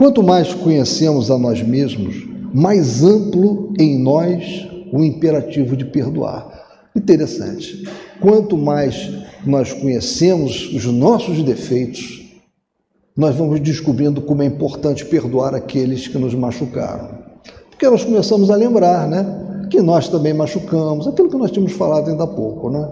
Quanto 0.00 0.22
mais 0.22 0.54
conhecemos 0.54 1.30
a 1.30 1.36
nós 1.36 1.62
mesmos, 1.62 2.26
mais 2.54 3.04
amplo 3.04 3.74
em 3.78 3.98
nós 3.98 4.66
o 4.90 5.04
imperativo 5.04 5.76
de 5.76 5.84
perdoar. 5.84 6.88
Interessante. 6.96 7.86
Quanto 8.18 8.56
mais 8.56 9.10
nós 9.44 9.74
conhecemos 9.74 10.72
os 10.72 10.86
nossos 10.86 11.42
defeitos, 11.42 12.32
nós 13.14 13.36
vamos 13.36 13.60
descobrindo 13.60 14.22
como 14.22 14.40
é 14.42 14.46
importante 14.46 15.04
perdoar 15.04 15.54
aqueles 15.54 16.08
que 16.08 16.16
nos 16.16 16.34
machucaram. 16.34 17.18
Porque 17.68 17.86
nós 17.86 18.02
começamos 18.02 18.50
a 18.50 18.56
lembrar, 18.56 19.06
né? 19.06 19.66
Que 19.70 19.82
nós 19.82 20.08
também 20.08 20.32
machucamos, 20.32 21.06
aquilo 21.06 21.28
que 21.28 21.36
nós 21.36 21.50
tínhamos 21.50 21.72
falado 21.72 22.08
ainda 22.08 22.24
há 22.24 22.26
pouco, 22.26 22.70
né? 22.70 22.88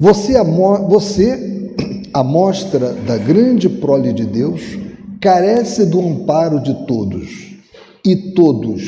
Você, 0.00 0.34
você 0.88 1.57
a 2.18 2.24
mostra 2.24 2.94
da 2.94 3.16
grande 3.16 3.68
prole 3.68 4.12
de 4.12 4.26
Deus 4.26 4.60
carece 5.20 5.86
do 5.86 6.00
amparo 6.00 6.58
de 6.60 6.74
todos 6.84 7.54
e 8.04 8.32
todos 8.32 8.82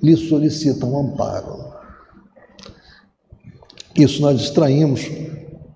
lhe 0.00 0.16
solicitam 0.16 0.96
amparo. 0.96 1.66
Isso 3.96 4.22
nós 4.22 4.40
extraímos 4.40 5.10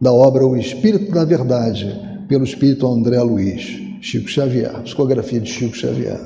da 0.00 0.12
obra 0.12 0.46
O 0.46 0.56
Espírito 0.56 1.10
da 1.10 1.24
Verdade, 1.24 2.00
pelo 2.28 2.44
Espírito 2.44 2.86
André 2.86 3.20
Luiz, 3.20 3.64
Chico 4.00 4.28
Xavier, 4.28 4.80
psicografia 4.82 5.40
de 5.40 5.50
Chico 5.50 5.74
Xavier. 5.74 6.20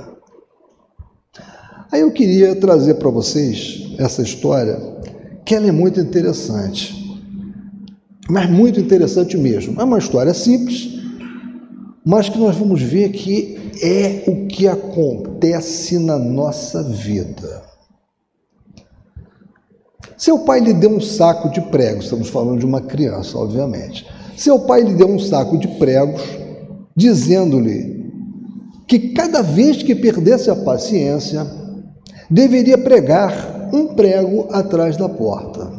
Aí 1.91 2.03
eu 2.03 2.13
queria 2.13 2.55
trazer 2.57 2.97
para 2.97 3.09
vocês 3.09 3.95
essa 3.97 4.21
história, 4.21 4.79
que 5.47 5.55
ela 5.55 5.67
é 5.67 5.73
muito 5.73 5.99
interessante 5.99 7.04
mas 8.29 8.49
muito 8.49 8.81
interessante 8.81 9.37
mesmo. 9.37 9.81
É 9.81 9.85
uma 9.85 9.99
história 9.99 10.33
simples, 10.33 11.01
mas 12.05 12.29
que 12.29 12.39
nós 12.39 12.57
vamos 12.57 12.81
ver 12.81 13.11
que 13.11 13.59
é 13.83 14.25
o 14.27 14.47
que 14.47 14.67
acontece 14.69 15.99
na 15.99 16.19
nossa 16.19 16.83
vida. 16.83 17.63
Seu 20.17 20.39
pai 20.41 20.61
lhe 20.61 20.73
deu 20.73 20.91
um 20.91 21.01
saco 21.01 21.51
de 21.51 21.61
pregos, 21.61 22.05
estamos 22.05 22.29
falando 22.29 22.61
de 22.61 22.67
uma 22.67 22.81
criança, 22.81 23.37
obviamente. 23.37 24.07
Seu 24.37 24.61
pai 24.61 24.83
lhe 24.83 24.95
deu 24.95 25.09
um 25.09 25.19
saco 25.19 25.59
de 25.59 25.69
pregos, 25.69 26.23
dizendo-lhe 26.97 27.95
que 28.87 29.11
cada 29.11 29.43
vez 29.43 29.83
que 29.83 29.95
perdesse 29.95 30.51
a 30.51 30.57
paciência, 30.57 31.47
deveria 32.31 32.79
pregar 32.79 33.69
um 33.73 33.95
prego 33.95 34.49
atrás 34.51 34.97
da 34.97 35.09
porta. 35.09 35.71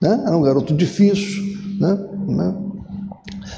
Né? 0.00 0.22
Era 0.26 0.36
um 0.36 0.42
garoto 0.42 0.74
difícil. 0.74 1.45
Né? 1.78 1.98
né? 2.28 2.54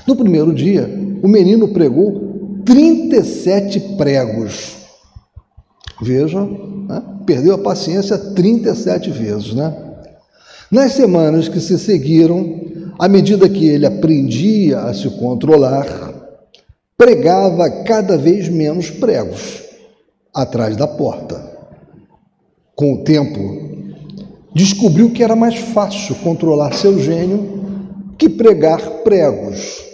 No 0.07 0.17
primeiro 0.17 0.53
dia, 0.53 0.89
o 1.23 1.29
menino 1.29 1.69
pregou 1.69 2.63
37 2.65 3.97
pregos. 3.97 4.77
Veja, 6.01 6.45
né? 6.45 7.03
perdeu 7.27 7.55
a 7.55 7.59
paciência 7.59 8.17
37 8.17 9.11
vezes. 9.11 9.55
Né? 9.55 9.75
Nas 10.71 10.93
semanas 10.93 11.49
que 11.49 11.61
se 11.61 11.79
seguiram, 11.79 12.61
à 12.99 13.09
medida 13.09 13.49
que 13.49 13.69
ele 13.69 13.87
aprendia 13.87 14.81
a 14.81 14.95
se 14.95 15.09
controlar, 15.11 15.87
pregava 16.97 17.71
cada 17.85 18.17
vez 18.17 18.49
menos 18.49 18.91
pregos 18.91 19.63
atrás 20.35 20.77
da 20.77 20.87
porta. 20.87 21.59
Com 22.75 22.95
o 22.95 23.05
tempo, 23.05 23.39
descobriu 24.55 25.11
que 25.11 25.23
era 25.23 25.35
mais 25.35 25.57
fácil 25.57 26.15
controlar 26.17 26.75
seu 26.75 26.99
gênio 26.99 27.68
que 28.19 28.29
pregar 28.29 28.81
pregos. 29.05 29.85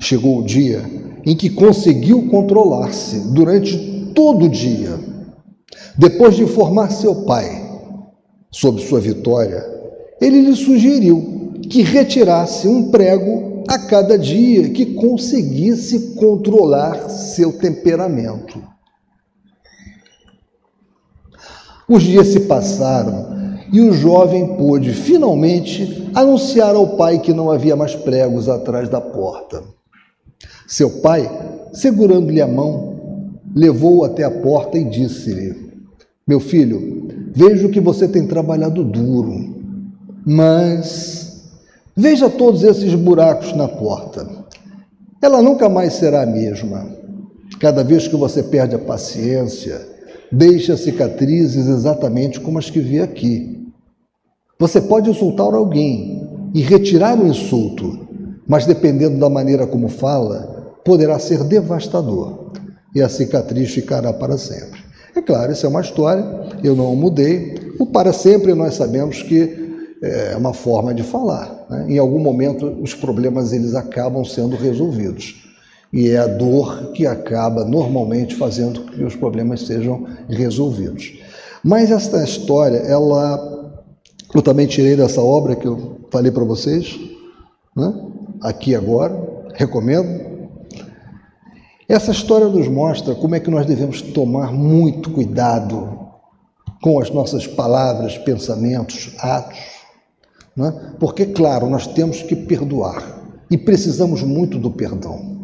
Chegou 0.00 0.40
o 0.40 0.44
dia 0.44 0.82
em 1.24 1.36
que 1.36 1.50
conseguiu 1.50 2.28
controlar-se 2.28 3.32
durante 3.32 4.12
todo 4.14 4.46
o 4.46 4.48
dia. 4.48 4.98
Depois 5.98 6.36
de 6.36 6.42
informar 6.42 6.90
seu 6.90 7.24
pai 7.24 7.64
sobre 8.50 8.82
sua 8.82 9.00
vitória, 9.00 9.64
ele 10.20 10.40
lhe 10.40 10.56
sugeriu 10.56 11.52
que 11.68 11.82
retirasse 11.82 12.66
um 12.66 12.90
prego 12.90 13.64
a 13.68 13.78
cada 13.78 14.18
dia 14.18 14.70
que 14.70 14.94
conseguisse 14.94 16.14
controlar 16.14 17.10
seu 17.10 17.52
temperamento. 17.58 18.62
Os 21.88 22.02
dias 22.02 22.28
se 22.28 22.40
passaram 22.40 23.45
e 23.72 23.80
o 23.80 23.92
jovem 23.92 24.56
pôde 24.56 24.92
finalmente 24.92 26.10
anunciar 26.14 26.74
ao 26.74 26.96
pai 26.96 27.18
que 27.18 27.32
não 27.32 27.50
havia 27.50 27.76
mais 27.76 27.94
pregos 27.94 28.48
atrás 28.48 28.88
da 28.88 29.00
porta. 29.00 29.62
Seu 30.66 31.00
pai, 31.00 31.30
segurando-lhe 31.72 32.40
a 32.40 32.46
mão, 32.46 32.96
levou-o 33.54 34.04
até 34.04 34.24
a 34.24 34.30
porta 34.30 34.76
e 34.76 34.84
disse-lhe: 34.84 35.72
Meu 36.26 36.40
filho, 36.40 37.08
vejo 37.34 37.68
que 37.68 37.80
você 37.80 38.06
tem 38.08 38.26
trabalhado 38.26 38.84
duro, 38.84 39.56
mas 40.24 41.44
veja 41.96 42.28
todos 42.28 42.62
esses 42.62 42.94
buracos 42.94 43.52
na 43.52 43.68
porta. 43.68 44.26
Ela 45.20 45.40
nunca 45.40 45.68
mais 45.68 45.94
será 45.94 46.22
a 46.22 46.26
mesma. 46.26 46.86
Cada 47.58 47.82
vez 47.82 48.06
que 48.06 48.16
você 48.16 48.42
perde 48.42 48.74
a 48.74 48.78
paciência, 48.78 49.95
deixa 50.30 50.76
cicatrizes 50.76 51.66
exatamente 51.66 52.40
como 52.40 52.58
as 52.58 52.70
que 52.70 52.80
vê 52.80 53.00
aqui. 53.00 53.66
Você 54.58 54.80
pode 54.80 55.10
insultar 55.10 55.52
alguém 55.54 56.26
e 56.54 56.60
retirar 56.60 57.18
o 57.18 57.26
insulto, 57.26 58.06
mas 58.46 58.66
dependendo 58.66 59.18
da 59.18 59.28
maneira 59.28 59.66
como 59.66 59.88
fala, 59.88 60.74
poderá 60.84 61.18
ser 61.18 61.44
devastador 61.44 62.52
e 62.94 63.02
a 63.02 63.08
cicatriz 63.08 63.70
ficará 63.70 64.12
para 64.12 64.38
sempre. 64.38 64.80
É 65.14 65.20
claro, 65.20 65.52
isso 65.52 65.66
é 65.66 65.68
uma 65.68 65.80
história, 65.80 66.24
eu 66.62 66.74
não 66.74 66.94
mudei. 66.96 67.72
O 67.78 67.86
para 67.86 68.12
sempre 68.12 68.54
nós 68.54 68.74
sabemos 68.74 69.22
que 69.22 69.66
é 70.02 70.36
uma 70.36 70.52
forma 70.52 70.94
de 70.94 71.02
falar. 71.02 71.66
Né? 71.68 71.86
Em 71.90 71.98
algum 71.98 72.18
momento 72.18 72.66
os 72.82 72.94
problemas 72.94 73.52
eles 73.52 73.74
acabam 73.74 74.24
sendo 74.24 74.56
resolvidos 74.56 75.45
e 75.92 76.10
é 76.10 76.18
a 76.18 76.26
dor 76.26 76.92
que 76.92 77.06
acaba 77.06 77.64
normalmente 77.64 78.34
fazendo 78.34 78.82
que 78.82 79.02
os 79.02 79.14
problemas 79.14 79.62
sejam 79.62 80.06
resolvidos. 80.28 81.18
Mas 81.62 81.90
esta 81.90 82.22
história, 82.22 82.78
ela 82.78 83.56
eu 84.34 84.42
também 84.42 84.66
tirei 84.66 84.96
dessa 84.96 85.20
obra 85.20 85.56
que 85.56 85.66
eu 85.66 85.98
falei 86.10 86.30
para 86.30 86.44
vocês, 86.44 86.98
né? 87.74 87.92
aqui 88.42 88.74
agora, 88.74 89.18
recomendo. 89.54 90.26
Essa 91.88 92.10
história 92.10 92.48
nos 92.48 92.68
mostra 92.68 93.14
como 93.14 93.34
é 93.34 93.40
que 93.40 93.50
nós 93.50 93.64
devemos 93.64 94.02
tomar 94.02 94.52
muito 94.52 95.10
cuidado 95.10 96.06
com 96.82 97.00
as 97.00 97.10
nossas 97.10 97.46
palavras, 97.46 98.18
pensamentos, 98.18 99.14
atos, 99.18 99.58
né? 100.56 100.94
porque, 100.98 101.26
claro, 101.26 101.70
nós 101.70 101.86
temos 101.86 102.22
que 102.22 102.34
perdoar 102.34 103.22
e 103.50 103.56
precisamos 103.56 104.22
muito 104.22 104.58
do 104.58 104.70
perdão. 104.70 105.35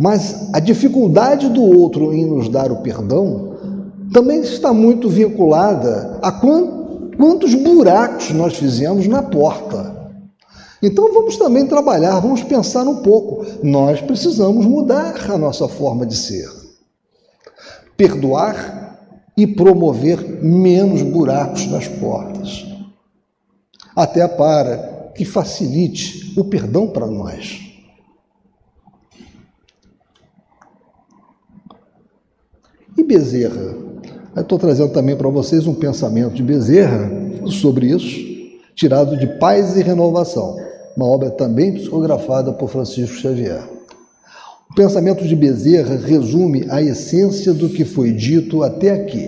Mas 0.00 0.48
a 0.54 0.60
dificuldade 0.60 1.50
do 1.50 1.62
outro 1.62 2.10
em 2.10 2.24
nos 2.24 2.48
dar 2.48 2.72
o 2.72 2.76
perdão 2.76 3.50
também 4.10 4.40
está 4.40 4.72
muito 4.72 5.10
vinculada 5.10 6.18
a 6.22 6.32
quantos 6.32 7.54
buracos 7.54 8.30
nós 8.30 8.56
fizemos 8.56 9.06
na 9.06 9.22
porta. 9.22 9.94
Então 10.82 11.12
vamos 11.12 11.36
também 11.36 11.66
trabalhar, 11.66 12.18
vamos 12.18 12.42
pensar 12.42 12.88
um 12.88 13.02
pouco. 13.02 13.44
Nós 13.62 14.00
precisamos 14.00 14.64
mudar 14.64 15.30
a 15.30 15.36
nossa 15.36 15.68
forma 15.68 16.06
de 16.06 16.16
ser. 16.16 16.48
Perdoar 17.94 18.98
e 19.36 19.46
promover 19.46 20.42
menos 20.42 21.02
buracos 21.02 21.66
nas 21.66 21.86
portas. 21.86 22.64
Até 23.94 24.26
para 24.26 25.12
que 25.14 25.26
facilite 25.26 26.32
o 26.40 26.44
perdão 26.44 26.88
para 26.88 27.06
nós. 27.06 27.69
Bezerra? 33.10 33.74
Estou 34.36 34.56
trazendo 34.56 34.92
também 34.92 35.16
para 35.16 35.28
vocês 35.28 35.66
um 35.66 35.74
pensamento 35.74 36.32
de 36.32 36.44
Bezerra 36.44 37.10
sobre 37.46 37.86
isso, 37.86 38.20
tirado 38.76 39.16
de 39.16 39.26
Paz 39.26 39.76
e 39.76 39.82
Renovação, 39.82 40.56
uma 40.96 41.06
obra 41.06 41.28
também 41.28 41.74
psicografada 41.74 42.52
por 42.52 42.70
Francisco 42.70 43.16
Xavier. 43.16 43.68
O 44.70 44.74
pensamento 44.76 45.26
de 45.26 45.34
Bezerra 45.34 45.96
resume 45.96 46.66
a 46.70 46.80
essência 46.80 47.52
do 47.52 47.68
que 47.68 47.84
foi 47.84 48.12
dito 48.12 48.62
até 48.62 48.92
aqui. 48.92 49.26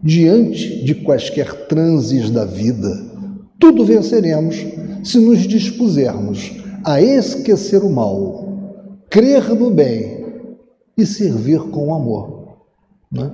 Diante 0.00 0.84
de 0.84 0.94
quaisquer 0.94 1.66
transes 1.66 2.30
da 2.30 2.44
vida, 2.44 2.96
tudo 3.58 3.84
venceremos 3.84 4.64
se 5.02 5.18
nos 5.18 5.40
dispusermos 5.40 6.52
a 6.84 7.02
esquecer 7.02 7.82
o 7.82 7.90
mal, 7.90 8.46
crer 9.10 9.52
no 9.52 9.68
bem 9.72 10.24
e 10.96 11.04
servir 11.04 11.58
com 11.58 11.92
amor. 11.92 12.33
Né? 13.14 13.30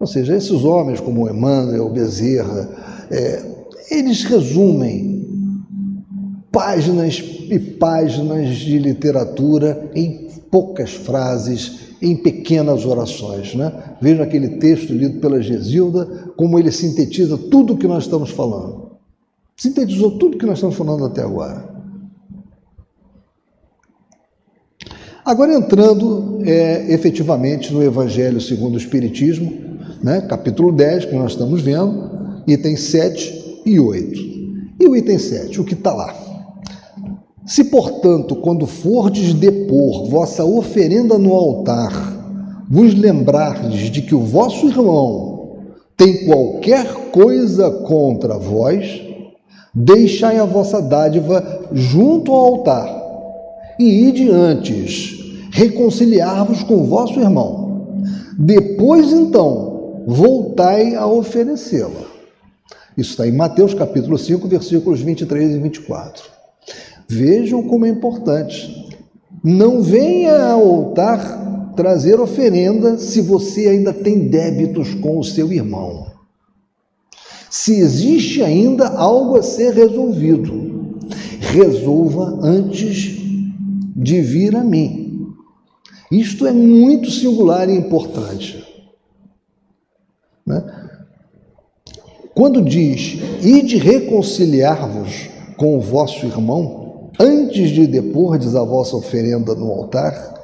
Ou 0.00 0.06
seja, 0.06 0.36
esses 0.36 0.64
homens 0.64 1.00
como 1.00 1.28
Emmanuel, 1.28 1.90
Bezerra, 1.90 2.68
é, 3.10 3.44
eles 3.90 4.24
resumem 4.24 5.24
páginas 6.50 7.22
e 7.50 7.58
páginas 7.58 8.56
de 8.56 8.78
literatura 8.78 9.90
em 9.94 10.26
poucas 10.50 10.92
frases, 10.92 11.96
em 12.00 12.16
pequenas 12.16 12.84
orações. 12.84 13.54
Né? 13.54 13.72
Veja 14.00 14.22
aquele 14.22 14.56
texto 14.56 14.92
lido 14.92 15.20
pela 15.20 15.42
Gesilda, 15.42 16.32
como 16.36 16.58
ele 16.58 16.72
sintetiza 16.72 17.36
tudo 17.36 17.74
o 17.74 17.76
que 17.76 17.86
nós 17.86 18.04
estamos 18.04 18.30
falando. 18.30 18.86
Sintetizou 19.56 20.12
tudo 20.12 20.34
o 20.34 20.38
que 20.38 20.46
nós 20.46 20.58
estamos 20.58 20.76
falando 20.76 21.04
até 21.06 21.22
agora. 21.22 21.75
Agora, 25.26 25.52
entrando 25.52 26.38
é, 26.44 26.86
efetivamente 26.94 27.74
no 27.74 27.82
Evangelho 27.82 28.40
segundo 28.40 28.74
o 28.74 28.78
Espiritismo, 28.78 29.52
né, 30.00 30.20
capítulo 30.20 30.70
10, 30.70 31.06
que 31.06 31.16
nós 31.16 31.32
estamos 31.32 31.60
vendo, 31.60 32.44
itens 32.46 32.82
7 32.82 33.62
e 33.66 33.80
8. 33.80 34.20
E 34.78 34.86
o 34.86 34.94
item 34.94 35.18
7, 35.18 35.60
o 35.60 35.64
que 35.64 35.74
está 35.74 35.92
lá? 35.92 36.14
Se, 37.44 37.64
portanto, 37.64 38.36
quando 38.36 38.68
fordes 38.68 39.34
depor 39.34 40.08
vossa 40.08 40.44
oferenda 40.44 41.18
no 41.18 41.32
altar, 41.32 42.64
vos 42.70 42.94
lembrardes 42.94 43.90
de 43.90 44.02
que 44.02 44.14
o 44.14 44.20
vosso 44.20 44.68
irmão 44.68 45.56
tem 45.96 46.24
qualquer 46.26 46.86
coisa 47.10 47.68
contra 47.68 48.38
vós, 48.38 49.02
deixai 49.74 50.38
a 50.38 50.44
vossa 50.44 50.80
dádiva 50.80 51.66
junto 51.72 52.30
ao 52.30 52.44
altar 52.44 52.95
e 53.78 54.08
ide 54.08 54.30
antes 54.30 55.16
reconciliar-vos 55.50 56.62
com 56.62 56.84
vosso 56.84 57.18
irmão. 57.18 58.02
Depois, 58.38 59.12
então, 59.12 60.02
voltai 60.06 60.94
a 60.94 61.06
oferecê-la. 61.06 62.04
Isso 62.96 63.10
está 63.10 63.26
em 63.26 63.32
Mateus 63.32 63.74
capítulo 63.74 64.16
5, 64.18 64.46
versículos 64.48 65.00
23 65.00 65.54
e 65.54 65.58
24. 65.58 66.24
Vejam 67.08 67.62
como 67.62 67.86
é 67.86 67.88
importante. 67.88 68.86
Não 69.42 69.82
venha 69.82 70.50
ao 70.50 70.62
altar 70.62 71.72
trazer 71.76 72.18
oferenda 72.20 72.98
se 72.98 73.20
você 73.20 73.68
ainda 73.68 73.92
tem 73.92 74.28
débitos 74.28 74.94
com 74.94 75.18
o 75.18 75.24
seu 75.24 75.52
irmão. 75.52 76.06
Se 77.50 77.78
existe 77.78 78.42
ainda 78.42 78.88
algo 78.88 79.36
a 79.36 79.42
ser 79.42 79.72
resolvido, 79.72 80.96
resolva 81.40 82.38
antes 82.42 83.15
de 83.96 84.20
vir 84.20 84.54
a 84.54 84.62
mim. 84.62 85.34
Isto 86.12 86.46
é 86.46 86.52
muito 86.52 87.10
singular 87.10 87.68
e 87.68 87.74
importante. 87.74 88.64
Né? 90.46 90.62
quando 92.36 92.60
diz: 92.60 93.18
Ide 93.42 93.78
reconciliar-vos 93.78 95.30
com 95.56 95.78
o 95.78 95.80
vosso 95.80 96.26
irmão, 96.26 97.10
antes 97.18 97.70
de 97.70 97.86
depordes 97.86 98.54
a 98.54 98.62
vossa 98.62 98.94
oferenda 98.94 99.54
no 99.54 99.72
altar, 99.72 100.34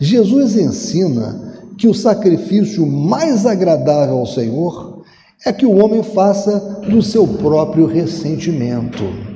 Jesus 0.00 0.56
ensina 0.56 1.52
que 1.76 1.86
o 1.86 1.94
sacrifício 1.94 2.86
mais 2.86 3.44
agradável 3.44 4.16
ao 4.16 4.26
Senhor 4.26 5.02
é 5.44 5.52
que 5.52 5.66
o 5.66 5.84
homem 5.84 6.02
faça 6.02 6.58
do 6.88 7.02
seu 7.02 7.26
próprio 7.26 7.86
ressentimento. 7.86 9.31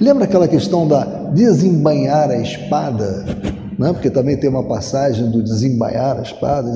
Lembra 0.00 0.24
aquela 0.24 0.48
questão 0.48 0.88
da 0.88 1.04
desembanhar 1.34 2.30
a 2.30 2.38
espada? 2.38 3.24
Né? 3.78 3.92
Porque 3.92 4.08
também 4.08 4.36
tem 4.36 4.48
uma 4.48 4.64
passagem 4.64 5.30
do 5.30 5.42
desembanhar 5.42 6.18
a 6.18 6.22
espada, 6.22 6.72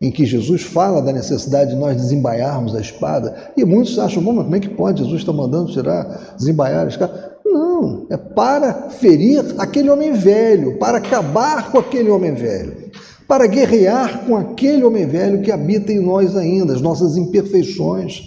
em 0.00 0.10
que 0.10 0.26
Jesus 0.26 0.62
fala 0.62 1.00
da 1.00 1.12
necessidade 1.12 1.70
de 1.70 1.76
nós 1.76 1.96
desembaiarmos 1.96 2.74
a 2.74 2.80
espada, 2.80 3.52
e 3.56 3.64
muitos 3.64 3.96
acham, 4.00 4.20
bom, 4.20 4.32
mas 4.32 4.44
como 4.44 4.56
é 4.56 4.60
que 4.60 4.70
pode? 4.70 5.00
Jesus 5.00 5.20
está 5.20 5.32
mandando 5.32 5.70
tirar, 5.70 6.34
desembaiar 6.36 6.86
a 6.86 6.88
espada. 6.88 7.32
Não, 7.46 8.06
é 8.10 8.16
para 8.16 8.90
ferir 8.90 9.54
aquele 9.56 9.88
homem 9.88 10.12
velho, 10.12 10.78
para 10.78 10.98
acabar 10.98 11.70
com 11.70 11.78
aquele 11.78 12.10
homem 12.10 12.34
velho, 12.34 12.90
para 13.28 13.46
guerrear 13.46 14.24
com 14.26 14.36
aquele 14.36 14.82
homem 14.84 15.06
velho 15.06 15.40
que 15.40 15.52
habita 15.52 15.92
em 15.92 16.00
nós 16.00 16.36
ainda, 16.36 16.72
as 16.72 16.80
nossas 16.80 17.16
imperfeições, 17.16 18.22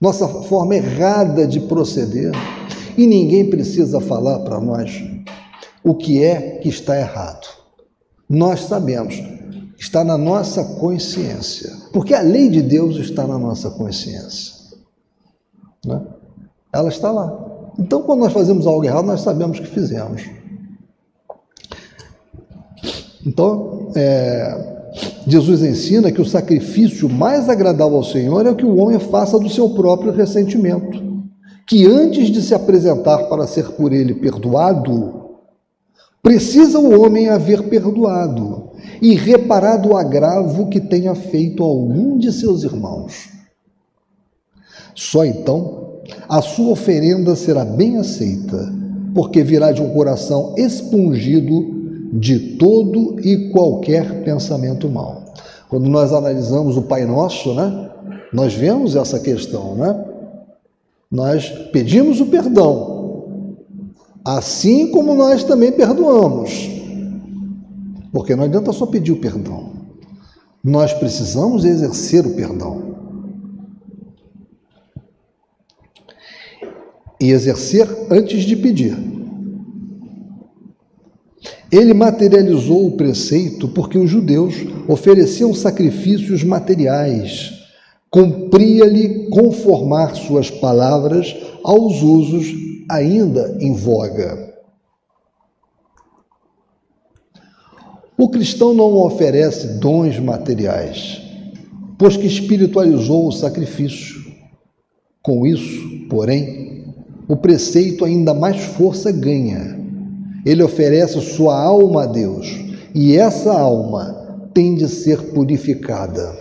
nossa 0.00 0.28
forma 0.28 0.76
errada 0.76 1.44
de 1.44 1.58
proceder. 1.58 2.32
E 3.00 3.06
ninguém 3.06 3.48
precisa 3.48 3.98
falar 3.98 4.40
para 4.40 4.60
nós 4.60 5.02
o 5.82 5.94
que 5.94 6.22
é 6.22 6.58
que 6.58 6.68
está 6.68 7.00
errado. 7.00 7.46
Nós 8.28 8.64
sabemos, 8.64 9.14
está 9.78 10.04
na 10.04 10.18
nossa 10.18 10.62
consciência, 10.78 11.72
porque 11.94 12.12
a 12.12 12.20
lei 12.20 12.50
de 12.50 12.60
Deus 12.60 12.96
está 12.96 13.26
na 13.26 13.38
nossa 13.38 13.70
consciência. 13.70 14.52
Né? 15.82 15.98
Ela 16.70 16.90
está 16.90 17.10
lá. 17.10 17.72
Então, 17.78 18.02
quando 18.02 18.20
nós 18.20 18.34
fazemos 18.34 18.66
algo 18.66 18.84
errado, 18.84 19.06
nós 19.06 19.22
sabemos 19.22 19.58
que 19.58 19.66
fizemos. 19.66 20.28
Então, 23.24 23.92
é, 23.96 24.90
Jesus 25.26 25.62
ensina 25.62 26.12
que 26.12 26.20
o 26.20 26.26
sacrifício 26.26 27.08
mais 27.08 27.48
agradável 27.48 27.96
ao 27.96 28.04
Senhor 28.04 28.46
é 28.46 28.50
o 28.50 28.56
que 28.56 28.66
o 28.66 28.76
homem 28.76 28.98
faça 28.98 29.38
do 29.38 29.48
seu 29.48 29.70
próprio 29.70 30.12
ressentimento. 30.12 31.09
Que 31.70 31.86
antes 31.86 32.30
de 32.30 32.42
se 32.42 32.52
apresentar 32.52 33.28
para 33.28 33.46
ser 33.46 33.70
por 33.70 33.92
ele 33.92 34.12
perdoado, 34.12 35.36
precisa 36.20 36.80
o 36.80 37.00
homem 37.00 37.28
haver 37.28 37.68
perdoado 37.68 38.70
e 39.00 39.14
reparado 39.14 39.90
o 39.90 39.96
agravo 39.96 40.68
que 40.68 40.80
tenha 40.80 41.14
feito 41.14 41.62
a 41.62 41.66
algum 41.66 42.18
de 42.18 42.32
seus 42.32 42.64
irmãos. 42.64 43.28
Só 44.96 45.24
então 45.24 46.00
a 46.28 46.42
sua 46.42 46.72
oferenda 46.72 47.36
será 47.36 47.64
bem 47.64 47.98
aceita, 47.98 48.74
porque 49.14 49.44
virá 49.44 49.70
de 49.70 49.80
um 49.80 49.90
coração 49.90 50.56
expungido 50.58 52.10
de 52.14 52.56
todo 52.56 53.20
e 53.20 53.50
qualquer 53.50 54.24
pensamento 54.24 54.88
mau. 54.88 55.24
Quando 55.68 55.88
nós 55.88 56.12
analisamos 56.12 56.76
o 56.76 56.82
Pai 56.82 57.06
Nosso, 57.06 57.54
né, 57.54 57.90
nós 58.32 58.54
vemos 58.54 58.96
essa 58.96 59.20
questão, 59.20 59.76
né? 59.76 60.09
Nós 61.10 61.48
pedimos 61.72 62.20
o 62.20 62.26
perdão, 62.26 63.56
assim 64.24 64.92
como 64.92 65.14
nós 65.14 65.42
também 65.42 65.72
perdoamos. 65.72 66.70
Porque 68.12 68.36
não 68.36 68.44
adianta 68.44 68.72
só 68.72 68.86
pedir 68.86 69.10
o 69.10 69.20
perdão. 69.20 69.72
Nós 70.62 70.92
precisamos 70.92 71.64
exercer 71.64 72.24
o 72.26 72.34
perdão. 72.34 72.90
E 77.20 77.30
exercer 77.30 77.88
antes 78.10 78.44
de 78.44 78.54
pedir. 78.54 78.96
Ele 81.72 81.92
materializou 81.92 82.86
o 82.86 82.96
preceito 82.96 83.68
porque 83.68 83.98
os 83.98 84.10
judeus 84.10 84.54
ofereciam 84.88 85.52
sacrifícios 85.54 86.44
materiais. 86.44 87.59
Cumpria-lhe 88.10 89.28
conformar 89.30 90.16
suas 90.16 90.50
palavras 90.50 91.36
aos 91.62 92.02
usos 92.02 92.52
ainda 92.90 93.56
em 93.60 93.72
voga. 93.72 94.50
O 98.18 98.28
cristão 98.28 98.74
não 98.74 98.96
oferece 98.96 99.78
dons 99.78 100.18
materiais, 100.18 101.22
pois 101.96 102.16
que 102.16 102.26
espiritualizou 102.26 103.28
o 103.28 103.32
sacrifício. 103.32 104.20
Com 105.22 105.46
isso, 105.46 106.08
porém, 106.08 106.92
o 107.28 107.36
preceito 107.36 108.04
ainda 108.04 108.34
mais 108.34 108.60
força 108.60 109.12
ganha. 109.12 109.78
Ele 110.44 110.64
oferece 110.64 111.20
sua 111.20 111.62
alma 111.62 112.02
a 112.02 112.06
Deus, 112.06 112.48
e 112.92 113.16
essa 113.16 113.52
alma 113.52 114.50
tem 114.52 114.74
de 114.74 114.88
ser 114.88 115.32
purificada. 115.32 116.39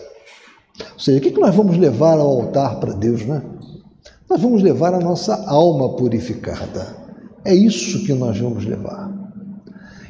Ou 0.93 0.99
seja, 0.99 1.17
o 1.17 1.21
que 1.21 1.31
nós 1.39 1.55
vamos 1.55 1.77
levar 1.77 2.17
ao 2.17 2.27
altar 2.27 2.79
para 2.79 2.93
Deus, 2.93 3.25
né? 3.25 3.41
Nós 4.29 4.41
vamos 4.41 4.61
levar 4.61 4.93
a 4.93 4.99
nossa 4.99 5.35
alma 5.47 5.95
purificada. 5.95 6.95
É 7.43 7.53
isso 7.53 8.05
que 8.05 8.13
nós 8.13 8.37
vamos 8.37 8.65
levar. 8.65 9.11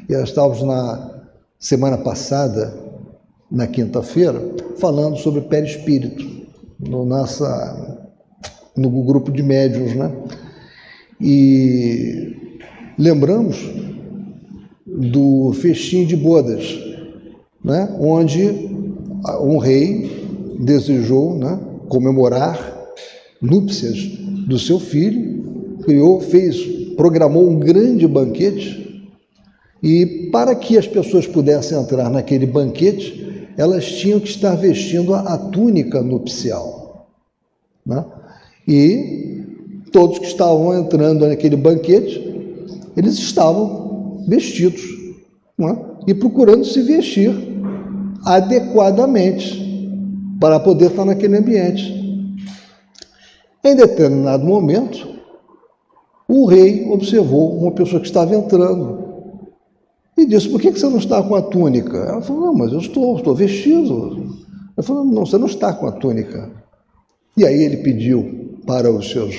E 0.07 0.13
nós 0.13 0.29
estávamos 0.29 0.61
na 0.63 1.21
semana 1.57 1.97
passada, 1.97 2.73
na 3.49 3.67
quinta-feira, 3.67 4.41
falando 4.77 5.17
sobre 5.17 5.41
perispírito, 5.41 6.25
no, 6.79 7.05
nossa, 7.05 8.07
no 8.75 8.89
grupo 9.03 9.31
de 9.31 9.41
médiuns, 9.41 9.95
né? 9.95 10.11
E 11.21 12.35
lembramos 12.97 13.57
do 14.85 15.53
festim 15.53 16.05
de 16.05 16.15
bodas, 16.15 16.77
né? 17.63 17.95
onde 17.99 18.69
um 19.41 19.57
rei 19.57 20.18
desejou 20.59 21.35
né, 21.35 21.57
comemorar 21.87 22.77
núpcias 23.41 23.97
do 24.45 24.59
seu 24.59 24.77
filho, 24.77 25.77
criou, 25.83 26.19
fez, 26.19 26.61
programou 26.97 27.49
um 27.49 27.57
grande 27.57 28.05
banquete 28.05 29.09
e 29.81 30.29
para 30.31 30.53
que 30.53 30.77
as 30.77 30.85
pessoas 30.85 31.25
pudessem 31.25 31.79
entrar 31.79 32.09
naquele 32.09 32.45
banquete, 32.45 33.47
elas 33.57 33.85
tinham 33.85 34.19
que 34.19 34.27
estar 34.27 34.55
vestindo 34.55 35.13
a, 35.13 35.21
a 35.21 35.37
túnica 35.37 36.01
nupcial. 36.01 37.07
Né? 37.85 38.03
E 38.67 39.43
todos 39.93 40.19
que 40.19 40.25
estavam 40.25 40.77
entrando 40.77 41.25
naquele 41.25 41.55
banquete, 41.55 42.19
eles 42.97 43.17
estavam 43.17 44.25
vestidos 44.27 44.81
né? 45.57 45.77
e 46.05 46.13
procurando 46.13 46.65
se 46.65 46.81
vestir 46.81 47.33
adequadamente 48.25 49.68
para 50.39 50.59
poder 50.59 50.91
estar 50.91 51.05
naquele 51.05 51.37
ambiente. 51.37 52.37
Em 53.63 53.75
determinado 53.75 54.45
momento, 54.45 55.07
o 56.27 56.45
rei 56.45 56.87
observou 56.89 57.57
uma 57.57 57.71
pessoa 57.71 57.99
que 57.99 58.07
estava 58.07 58.35
entrando 58.35 59.09
e 60.17 60.25
disse: 60.25 60.49
Por 60.49 60.61
que 60.61 60.71
você 60.71 60.87
não 60.87 60.97
está 60.97 61.21
com 61.21 61.35
a 61.35 61.41
túnica? 61.41 61.97
Ela 61.97 62.21
falou: 62.21 62.47
Não, 62.47 62.53
mas 62.53 62.71
eu 62.71 62.79
estou, 62.79 63.17
estou 63.17 63.35
vestido. 63.35 64.37
Ela 64.77 64.83
falou: 64.83 65.03
Não, 65.03 65.25
você 65.25 65.37
não 65.37 65.47
está 65.47 65.73
com 65.73 65.87
a 65.87 65.91
túnica. 65.91 66.51
E 67.35 67.45
aí 67.45 67.63
ele 67.63 67.77
pediu 67.77 68.59
para 68.65 68.91
os 68.91 69.11
seus 69.11 69.35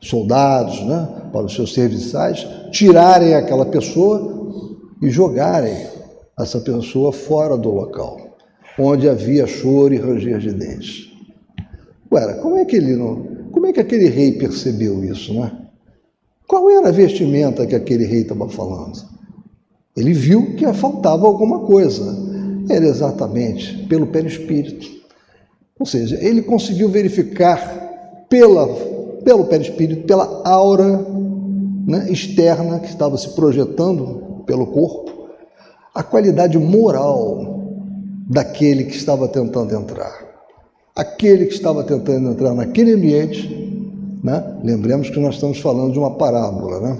soldados, 0.00 0.80
né, 0.84 1.08
para 1.32 1.44
os 1.44 1.54
seus 1.54 1.74
serviçais, 1.74 2.46
tirarem 2.70 3.34
aquela 3.34 3.66
pessoa 3.66 4.60
e 5.02 5.10
jogarem 5.10 5.86
essa 6.38 6.60
pessoa 6.60 7.12
fora 7.12 7.56
do 7.56 7.70
local, 7.70 8.27
onde 8.78 9.08
havia 9.08 9.46
choro 9.46 9.92
e 9.92 9.98
ranger 9.98 10.38
de 10.38 10.52
dentes. 10.52 11.08
Ué, 12.10 12.34
como 12.34 12.56
é 12.56 12.64
que 12.64 12.76
ele 12.76 12.96
não, 12.96 13.26
como 13.50 13.66
é 13.66 13.72
que 13.72 13.80
aquele 13.80 14.08
rei 14.08 14.32
percebeu 14.32 15.04
isso, 15.04 15.34
né? 15.34 15.50
Qual 16.46 16.70
era 16.70 16.88
a 16.88 16.92
vestimenta 16.92 17.66
que 17.66 17.74
aquele 17.74 18.06
rei 18.06 18.22
estava 18.22 18.48
falando? 18.48 18.98
Ele 19.94 20.12
viu 20.12 20.54
que 20.54 20.72
faltava 20.72 21.26
alguma 21.26 21.60
coisa. 21.60 22.16
Era 22.70 22.86
exatamente 22.86 23.86
pelo 23.86 24.06
perispírito. 24.06 24.86
Ou 25.78 25.84
seja, 25.84 26.16
ele 26.20 26.42
conseguiu 26.42 26.88
verificar 26.88 28.26
pela, 28.28 28.66
pelo 29.24 29.44
perispírito, 29.44 30.06
pela 30.06 30.42
aura 30.44 31.04
né, 31.86 32.10
externa 32.10 32.78
que 32.78 32.88
estava 32.88 33.16
se 33.16 33.30
projetando 33.30 34.42
pelo 34.46 34.66
corpo, 34.68 35.28
a 35.94 36.02
qualidade 36.02 36.58
moral 36.58 37.67
daquele 38.28 38.84
que 38.84 38.96
estava 38.96 39.26
tentando 39.26 39.74
entrar. 39.74 40.26
Aquele 40.94 41.46
que 41.46 41.54
estava 41.54 41.82
tentando 41.82 42.30
entrar 42.30 42.54
naquele 42.54 42.92
ambiente, 42.92 44.18
né? 44.22 44.58
lembremos 44.62 45.08
que 45.08 45.18
nós 45.18 45.36
estamos 45.36 45.58
falando 45.60 45.92
de 45.92 45.98
uma 45.98 46.16
parábola, 46.16 46.80
né? 46.80 46.98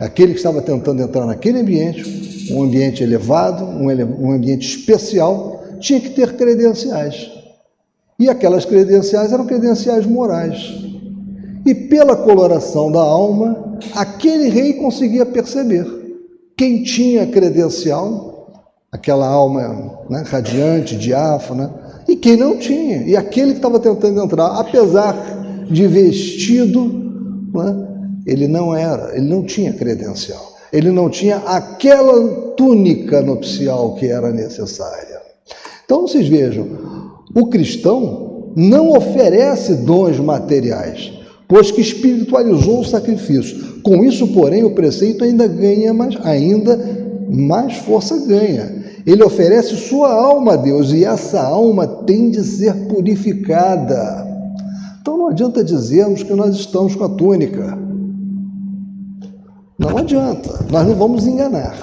Aquele 0.00 0.32
que 0.32 0.38
estava 0.38 0.62
tentando 0.62 1.02
entrar 1.02 1.26
naquele 1.26 1.60
ambiente, 1.60 2.52
um 2.52 2.62
ambiente 2.62 3.02
elevado, 3.02 3.64
um, 3.64 3.86
um 3.86 4.32
ambiente 4.32 4.66
especial, 4.66 5.62
tinha 5.80 6.00
que 6.00 6.10
ter 6.10 6.36
credenciais. 6.36 7.30
E 8.18 8.28
aquelas 8.28 8.64
credenciais 8.64 9.32
eram 9.32 9.46
credenciais 9.46 10.06
morais. 10.06 10.74
E 11.66 11.74
pela 11.74 12.16
coloração 12.16 12.90
da 12.90 13.00
alma, 13.00 13.78
aquele 13.94 14.48
rei 14.48 14.74
conseguia 14.74 15.26
perceber 15.26 15.84
quem 16.56 16.82
tinha 16.82 17.26
credencial, 17.26 18.37
aquela 18.90 19.26
alma 19.26 20.00
né, 20.08 20.24
radiante, 20.26 20.96
diáfana, 20.96 21.72
e 22.08 22.16
quem 22.16 22.36
não 22.36 22.56
tinha. 22.58 23.02
E 23.02 23.16
aquele 23.16 23.52
que 23.52 23.58
estava 23.58 23.78
tentando 23.78 24.22
entrar, 24.22 24.58
apesar 24.58 25.14
de 25.70 25.86
vestido, 25.86 26.84
né, 27.54 27.88
ele 28.26 28.48
não 28.48 28.74
era, 28.74 29.16
ele 29.16 29.26
não 29.26 29.42
tinha 29.42 29.72
credencial. 29.72 30.56
Ele 30.72 30.90
não 30.90 31.08
tinha 31.08 31.36
aquela 31.38 32.52
túnica 32.56 33.22
nupcial 33.22 33.94
que 33.94 34.06
era 34.06 34.30
necessária. 34.30 35.18
Então 35.84 36.02
vocês 36.02 36.28
vejam, 36.28 36.66
o 37.34 37.46
cristão 37.46 38.52
não 38.54 38.90
oferece 38.90 39.74
dons 39.76 40.18
materiais, 40.18 41.12
pois 41.46 41.70
que 41.70 41.80
espiritualizou 41.80 42.80
o 42.80 42.84
sacrifício. 42.84 43.80
Com 43.82 44.04
isso, 44.04 44.28
porém, 44.28 44.64
o 44.64 44.74
preceito 44.74 45.24
ainda 45.24 45.46
ganha 45.46 45.94
mais, 45.94 46.16
ainda 46.22 46.78
mais 47.30 47.76
força 47.78 48.18
ganha. 48.26 48.77
Ele 49.08 49.24
oferece 49.24 49.74
sua 49.74 50.12
alma 50.12 50.52
a 50.52 50.56
Deus 50.56 50.92
e 50.92 51.02
essa 51.02 51.40
alma 51.40 51.86
tem 51.86 52.30
de 52.30 52.44
ser 52.44 52.74
purificada. 52.88 54.26
Então 55.00 55.16
não 55.16 55.28
adianta 55.28 55.64
dizermos 55.64 56.22
que 56.22 56.34
nós 56.34 56.54
estamos 56.54 56.94
com 56.94 57.04
a 57.04 57.08
túnica. 57.08 57.78
Não 59.78 59.96
adianta, 59.96 60.66
nós 60.70 60.86
não 60.86 60.94
vamos 60.94 61.26
enganar. 61.26 61.74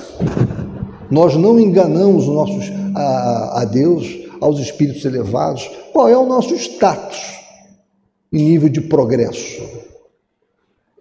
Nós 1.10 1.36
não 1.36 1.60
enganamos 1.60 2.28
nossos, 2.28 2.72
a, 2.94 3.62
a 3.62 3.66
Deus, 3.66 4.08
aos 4.40 4.60
espíritos 4.60 5.04
elevados. 5.04 5.68
Qual 5.92 6.08
é 6.08 6.16
o 6.16 6.28
nosso 6.28 6.54
status 6.54 7.40
em 8.32 8.50
nível 8.50 8.70
de 8.70 8.82
progresso? 8.82 9.64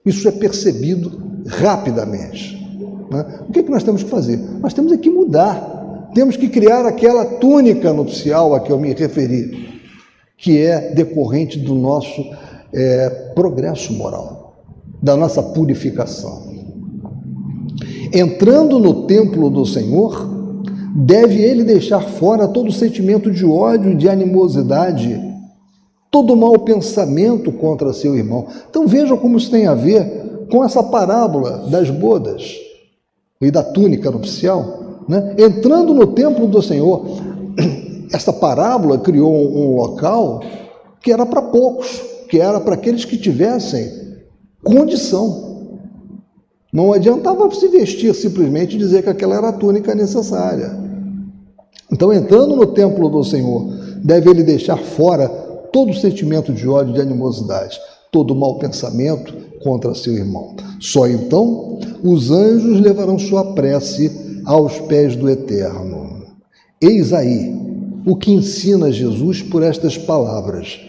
Isso 0.07 0.27
é 0.27 0.31
percebido 0.31 1.21
rapidamente. 1.47 2.67
Né? 3.11 3.45
O 3.47 3.53
que, 3.53 3.59
é 3.59 3.63
que 3.63 3.71
nós 3.71 3.83
temos 3.83 4.03
que 4.03 4.09
fazer? 4.09 4.39
Nós 4.63 4.73
temos 4.73 4.97
que 4.97 5.11
mudar 5.11 5.74
temos 6.15 6.37
que 6.37 6.49
criar 6.49 6.87
aquela 6.87 7.25
túnica 7.25 7.93
nupcial 7.93 8.55
a 8.55 8.61
que 8.61 8.71
eu 8.71 8.79
me 8.79 8.95
referi, 8.95 9.81
que 10.39 10.59
é 10.59 10.95
decorrente 10.95 11.59
do 11.59 11.75
nosso 11.75 12.25
é, 12.73 13.11
progresso 13.35 13.93
moral, 13.93 14.63
da 15.03 15.17
nossa 15.17 15.43
purificação. 15.43 16.55
Entrando 18.13 18.79
no 18.79 19.07
templo 19.07 19.51
do 19.51 19.67
Senhor, 19.67 20.31
deve 20.95 21.43
ele 21.43 21.65
deixar 21.65 22.01
fora 22.01 22.47
todo 22.47 22.71
sentimento 22.71 23.31
de 23.31 23.45
ódio 23.45 23.97
de 23.97 24.09
animosidade, 24.09 25.21
todo 26.13 26.37
mau 26.37 26.61
pensamento 26.61 27.51
contra 27.51 27.93
seu 27.93 28.17
irmão. 28.17 28.47
Então 28.71 28.87
vejam 28.87 29.17
como 29.17 29.37
isso 29.37 29.51
tem 29.51 29.67
a 29.67 29.75
ver 29.75 30.47
com 30.49 30.65
essa 30.65 30.81
parábola 30.81 31.67
das 31.69 31.91
bodas 31.91 32.55
e 33.41 33.51
da 33.51 33.65
túnica 33.65 34.13
nupcial 34.13 34.84
né? 35.09 35.35
entrando 35.39 35.95
no 35.95 36.09
templo 36.09 36.47
do 36.47 36.63
Senhor. 36.63 37.05
Essa 38.13 38.33
parábola 38.33 38.99
criou 38.99 39.33
um, 39.33 39.77
local 39.77 40.41
que 41.01 41.13
era 41.13 41.27
para 41.27 41.43
poucos, 41.43 42.01
que 42.29 42.41
era 42.41 42.61
para 42.61 42.75
aqueles 42.75 43.05
que 43.05 43.17
tivessem 43.17 43.91
condição. 44.63 45.69
Não 46.73 46.93
adiantava 46.93 47.49
se 47.55 47.69
vestir 47.69 48.15
simplesmente 48.15 48.75
e 48.75 48.79
dizer 48.79 49.03
que 49.03 49.11
aquela 49.11 49.37
era 49.37 49.49
a 49.49 49.53
túnica 49.53 49.95
necessária. 49.95 50.77
Então, 51.93 52.13
entrando 52.13 52.57
no 52.57 52.67
templo 52.67 53.09
do 53.09 53.23
Senhor, 53.23 53.69
deve 54.03 54.31
ele 54.31 54.43
deixar 54.43 54.77
fora 54.77 55.29
todo 55.73 55.95
sentimento 55.95 56.53
de 56.53 56.69
ódio 56.69 56.95
de 56.95 57.01
animosidade, 57.01 57.79
todo 58.11 58.35
mau 58.35 58.59
pensamento 58.59 59.35
contra 59.63 59.95
seu 59.95 60.15
irmão. 60.15 60.55
Só 60.81 61.07
então 61.07 61.79
os 62.03 62.31
anjos 62.31 62.81
levarão 62.81 63.19
sua 63.19 63.55
prece 63.55 64.24
aos 64.45 64.79
pés 64.81 65.17
do 65.17 65.29
Eterno. 65.29 66.25
Eis 66.81 67.13
aí 67.13 67.55
o 68.07 68.17
que 68.17 68.33
ensina 68.33 68.93
Jesus 68.93 69.43
por 69.43 69.63
estas 69.63 69.97
palavras: 69.97 70.81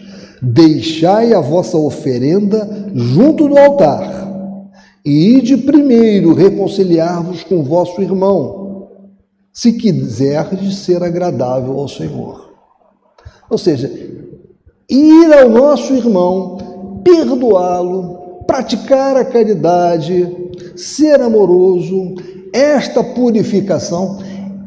Deixai 0.42 1.32
a 1.32 1.40
vossa 1.40 1.76
oferenda 1.78 2.90
junto 2.94 3.48
do 3.48 3.58
altar, 3.58 4.26
e 5.04 5.36
ide 5.36 5.56
primeiro 5.56 6.34
reconciliar-vos 6.34 7.44
com 7.44 7.62
vosso 7.62 8.02
irmão, 8.02 8.88
se 9.52 9.72
quiserdes 9.72 10.76
ser 10.76 11.02
agradável 11.02 11.78
ao 11.78 11.88
Senhor. 11.88 12.54
Ou 13.48 13.56
seja, 13.56 13.90
ir 14.90 15.32
ao 15.32 15.48
nosso 15.48 15.94
irmão, 15.94 17.00
perdoá-lo, 17.02 18.42
praticar 18.46 19.16
a 19.16 19.24
caridade, 19.24 20.28
ser 20.76 21.20
amoroso, 21.20 22.16
esta 22.56 23.04
purificação 23.04 24.18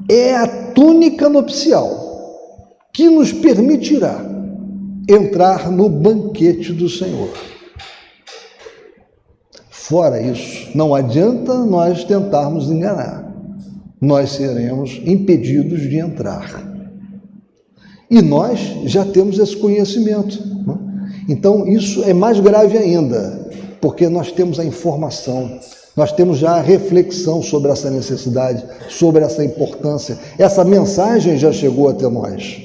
é 0.08 0.36
a 0.36 0.48
túnica 0.48 1.28
nupcial 1.28 2.08
que 2.94 3.10
nos 3.10 3.34
permitirá 3.34 4.24
entrar 5.10 5.72
no 5.72 5.90
banquete 5.90 6.72
do 6.72 6.88
Senhor. 6.88 7.30
Fora 9.72 10.22
isso, 10.22 10.70
não 10.76 10.94
adianta 10.94 11.66
nós 11.66 12.04
tentarmos 12.04 12.70
enganar, 12.70 13.34
nós 14.00 14.34
seremos 14.34 15.02
impedidos 15.04 15.82
de 15.82 15.98
entrar. 15.98 16.64
E 18.12 18.22
nós 18.22 18.60
já 18.86 19.04
temos 19.04 19.40
esse 19.40 19.58
conhecimento. 19.58 20.40
Né? 20.66 20.78
Então, 21.28 21.68
isso 21.68 22.04
é 22.04 22.14
mais 22.14 22.40
grave 22.40 22.78
ainda, 22.78 23.50
porque 23.82 24.08
nós 24.10 24.32
temos 24.32 24.60
a 24.60 24.66
informação, 24.66 25.60
nós 26.00 26.14
temos 26.14 26.38
já 26.38 26.52
a 26.52 26.62
reflexão 26.62 27.44
sobre 27.44 27.70
essa 27.70 27.92
necessidade, 27.92 28.64
sobre 28.88 29.22
essa 29.22 29.44
importância. 29.44 30.18
Essa 30.38 30.64
mensagem 30.64 31.38
já 31.38 31.52
chegou 31.52 31.90
até 31.90 32.08
nós. 32.08 32.58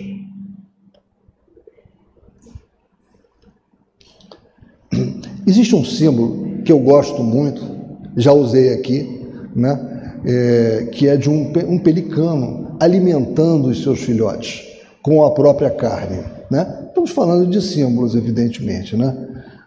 Existe 5.44 5.74
um 5.74 5.84
símbolo 5.84 6.62
que 6.64 6.70
eu 6.70 6.78
gosto 6.78 7.24
muito, 7.24 7.60
já 8.16 8.32
usei 8.32 8.72
aqui, 8.72 9.26
né? 9.52 10.12
É, 10.24 10.88
que 10.92 11.08
é 11.08 11.16
de 11.16 11.28
um, 11.28 11.52
um 11.68 11.78
pelicano 11.80 12.76
alimentando 12.78 13.66
os 13.66 13.82
seus 13.82 13.98
filhotes 13.98 14.62
com 15.02 15.24
a 15.24 15.32
própria 15.32 15.70
carne. 15.70 16.22
Né? 16.48 16.84
Estamos 16.86 17.10
falando 17.10 17.50
de 17.50 17.60
símbolos, 17.60 18.14
evidentemente. 18.14 18.96
Né? 18.96 19.12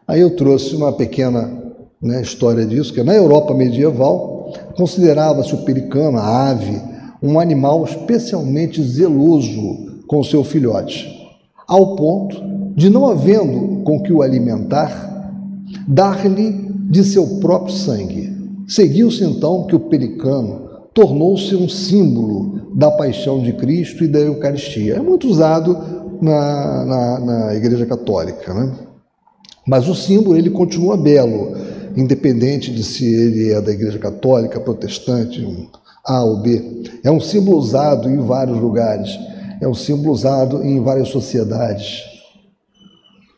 Aí 0.07 0.21
eu 0.21 0.35
trouxe 0.37 0.73
uma 0.73 0.93
pequena 0.93 1.66
né, 2.01 2.21
história 2.21 2.65
disso, 2.65 2.93
que 2.93 3.03
na 3.03 3.13
Europa 3.13 3.53
medieval 3.53 4.53
considerava-se 4.75 5.53
o 5.53 5.63
pelicano, 5.63 6.17
a 6.17 6.49
ave, 6.49 6.81
um 7.21 7.39
animal 7.39 7.83
especialmente 7.83 8.81
zeloso 8.83 10.03
com 10.07 10.23
seu 10.23 10.43
filhote, 10.43 11.07
ao 11.67 11.95
ponto 11.95 12.41
de, 12.75 12.89
não 12.89 13.07
havendo 13.07 13.81
com 13.83 14.01
que 14.01 14.13
o 14.13 14.21
alimentar, 14.21 15.33
dar-lhe 15.87 16.67
de 16.89 17.03
seu 17.03 17.39
próprio 17.39 17.73
sangue. 17.73 18.35
Seguiu-se 18.67 19.23
então 19.23 19.65
que 19.65 19.75
o 19.75 19.79
pelicano 19.79 20.67
tornou-se 20.93 21.55
um 21.55 21.67
símbolo 21.67 22.73
da 22.75 22.91
paixão 22.91 23.41
de 23.41 23.53
Cristo 23.53 24.03
e 24.03 24.07
da 24.07 24.19
Eucaristia. 24.19 24.95
É 24.95 25.01
muito 25.01 25.27
usado 25.27 25.77
na, 26.21 26.85
na, 26.85 27.19
na 27.19 27.55
Igreja 27.55 27.85
Católica, 27.85 28.53
né? 28.53 28.71
Mas 29.65 29.89
o 29.89 29.95
símbolo 29.95 30.37
ele 30.37 30.49
continua 30.49 30.95
belo 30.95 31.55
independente 31.97 32.71
de 32.71 32.83
se 32.83 33.05
ele 33.05 33.51
é 33.51 33.59
da 33.59 33.71
Igreja 33.71 33.97
Católica, 33.97 34.59
Protestante, 34.59 35.43
um 35.43 35.67
A 36.05 36.23
ou 36.23 36.37
B. 36.37 36.83
É 37.03 37.09
um 37.09 37.19
símbolo 37.19 37.57
usado 37.57 38.07
em 38.07 38.19
vários 38.19 38.59
lugares, 38.59 39.17
é 39.59 39.67
um 39.67 39.73
símbolo 39.73 40.11
usado 40.11 40.63
em 40.63 40.79
várias 40.79 41.09
sociedades. 41.09 42.03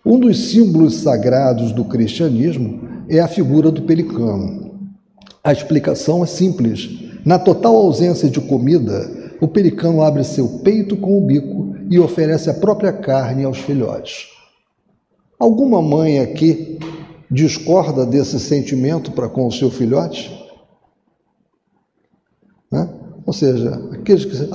Um 0.05 0.19
dos 0.19 0.51
símbolos 0.51 0.95
sagrados 0.95 1.71
do 1.71 1.85
cristianismo 1.85 2.81
é 3.07 3.19
a 3.19 3.27
figura 3.27 3.71
do 3.71 3.83
pelicano. 3.83 4.89
A 5.41 5.53
explicação 5.53 6.23
é 6.23 6.27
simples. 6.27 6.89
Na 7.25 7.39
total 7.39 7.75
ausência 7.75 8.29
de 8.29 8.41
comida, 8.41 9.09
o 9.39 9.47
pelicano 9.47 10.01
abre 10.01 10.23
seu 10.23 10.59
peito 10.59 10.97
com 10.97 11.17
o 11.17 11.25
bico 11.25 11.75
e 11.89 11.97
oferece 11.97 12.49
a 12.49 12.53
própria 12.53 12.91
carne 12.91 13.45
aos 13.45 13.59
filhotes. 13.59 14.27
Alguma 15.39 15.81
mãe 15.81 16.19
aqui 16.19 16.77
discorda 17.29 18.05
desse 18.05 18.39
sentimento 18.39 19.11
para 19.11 19.29
com 19.29 19.47
o 19.47 19.51
seu 19.51 19.69
filhote? 19.69 20.31
Né? 22.71 22.89
Ou 23.25 23.33
seja, 23.33 23.75
aqueles 23.91 24.25
que, 24.25 24.49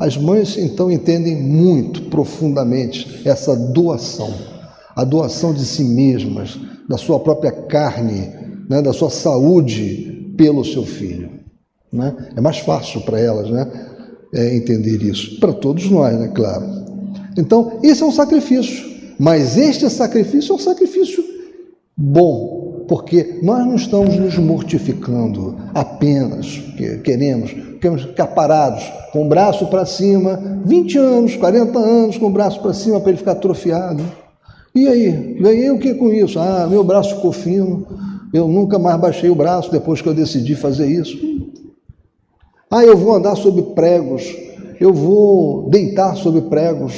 as 0.00 0.16
mães 0.16 0.56
então 0.56 0.90
entendem 0.90 1.40
muito 1.40 2.02
profundamente 2.02 3.22
essa 3.24 3.54
doação, 3.54 4.32
a 4.94 5.04
doação 5.04 5.52
de 5.52 5.64
si 5.64 5.84
mesmas, 5.84 6.58
da 6.88 6.96
sua 6.96 7.20
própria 7.20 7.52
carne, 7.52 8.32
né, 8.68 8.82
da 8.82 8.92
sua 8.92 9.10
saúde 9.10 10.32
pelo 10.36 10.64
seu 10.64 10.84
filho. 10.84 11.30
Né? 11.92 12.14
É 12.36 12.40
mais 12.40 12.58
fácil 12.58 13.00
para 13.02 13.20
elas 13.20 13.50
né, 13.50 13.70
é, 14.34 14.56
entender 14.56 15.02
isso, 15.02 15.38
para 15.38 15.52
todos 15.52 15.88
nós, 15.90 16.18
né, 16.18 16.28
claro. 16.34 16.84
Então, 17.36 17.78
esse 17.82 18.02
é 18.02 18.06
um 18.06 18.12
sacrifício. 18.12 18.94
Mas 19.18 19.56
este 19.56 19.88
sacrifício 19.88 20.52
é 20.52 20.56
um 20.56 20.58
sacrifício 20.58 21.22
bom, 21.96 22.84
porque 22.88 23.38
nós 23.42 23.66
não 23.66 23.76
estamos 23.76 24.16
nos 24.16 24.36
mortificando 24.36 25.56
apenas, 25.72 26.58
porque 26.58 26.98
queremos, 26.98 27.52
queremos 27.80 28.02
ficar 28.02 28.28
parados, 28.28 28.84
com 29.12 29.24
o 29.24 29.28
braço 29.28 29.66
para 29.66 29.86
cima, 29.86 30.60
20 30.64 30.98
anos, 30.98 31.36
40 31.36 31.78
anos 31.78 32.18
com 32.18 32.26
o 32.26 32.30
braço 32.30 32.60
para 32.60 32.74
cima 32.74 33.00
para 33.00 33.10
ele 33.10 33.18
ficar 33.18 33.32
atrofiado. 33.32 34.02
E 34.74 34.88
aí, 34.88 35.36
ganhei 35.40 35.70
o 35.70 35.78
que 35.78 35.94
com 35.94 36.12
isso? 36.12 36.38
Ah, 36.38 36.66
meu 36.68 36.82
braço 36.82 37.14
ficou 37.14 37.32
fino, 37.32 37.86
eu 38.32 38.48
nunca 38.48 38.78
mais 38.78 39.00
baixei 39.00 39.30
o 39.30 39.34
braço 39.34 39.70
depois 39.70 40.02
que 40.02 40.08
eu 40.08 40.14
decidi 40.14 40.56
fazer 40.56 40.86
isso. 40.86 41.16
Ah, 42.70 42.84
eu 42.84 42.96
vou 42.96 43.14
andar 43.14 43.36
sobre 43.36 43.62
pregos, 43.62 44.24
eu 44.80 44.92
vou 44.92 45.68
deitar 45.70 46.16
sobre 46.16 46.40
pregos, 46.42 46.92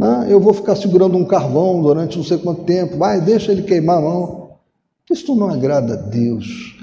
ah, 0.00 0.24
eu 0.28 0.38
vou 0.38 0.54
ficar 0.54 0.76
segurando 0.76 1.16
um 1.16 1.24
carvão 1.24 1.82
durante 1.82 2.16
não 2.16 2.24
sei 2.24 2.38
quanto 2.38 2.62
tempo, 2.62 2.96
vai, 2.96 3.20
deixa 3.20 3.50
ele 3.50 3.62
queimar 3.62 3.98
a 3.98 4.00
mão. 4.00 4.50
Isto 5.10 5.34
não 5.34 5.50
agrada 5.50 5.94
a 5.94 5.96
Deus. 5.96 6.76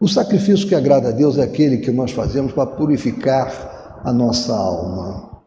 O 0.00 0.08
sacrifício 0.08 0.66
que 0.66 0.74
agrada 0.74 1.08
a 1.08 1.12
Deus 1.12 1.38
é 1.38 1.42
aquele 1.42 1.78
que 1.78 1.90
nós 1.90 2.12
fazemos 2.12 2.52
para 2.52 2.66
purificar 2.66 4.00
a 4.04 4.12
nossa 4.12 4.54
alma, 4.54 5.40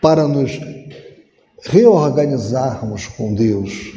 para 0.00 0.28
nos 0.28 0.60
reorganizarmos 1.62 3.06
com 3.08 3.34
Deus 3.34 3.92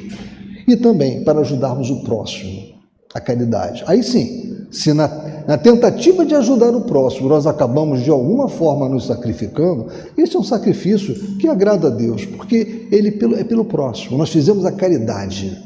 e 0.68 0.76
também 0.76 1.24
para 1.24 1.40
ajudarmos 1.42 1.90
o 1.90 2.04
próximo, 2.04 2.77
a 3.18 3.22
caridade. 3.22 3.84
Aí 3.88 4.04
sim, 4.04 4.66
se 4.72 4.94
na, 4.94 5.08
na, 5.48 5.58
tentativa 5.58 6.26
de 6.26 6.36
ajudar 6.36 6.70
o 6.76 6.82
próximo 6.82 7.28
nós 7.28 7.48
acabamos 7.48 8.04
de 8.04 8.10
alguma 8.10 8.48
forma 8.48 8.88
nos 8.88 9.06
sacrificando, 9.06 9.88
esse 10.18 10.36
é 10.36 10.40
um 10.40 10.44
sacrifício 10.44 11.14
que 11.38 11.48
agrada 11.48 11.88
a 11.88 11.92
Deus, 11.92 12.26
porque 12.26 12.88
ele 12.92 13.18
é 13.38 13.44
pelo 13.44 13.66
próximo. 13.66 14.18
Nós 14.18 14.30
fizemos 14.30 14.66
a 14.66 14.72
caridade. 14.72 15.58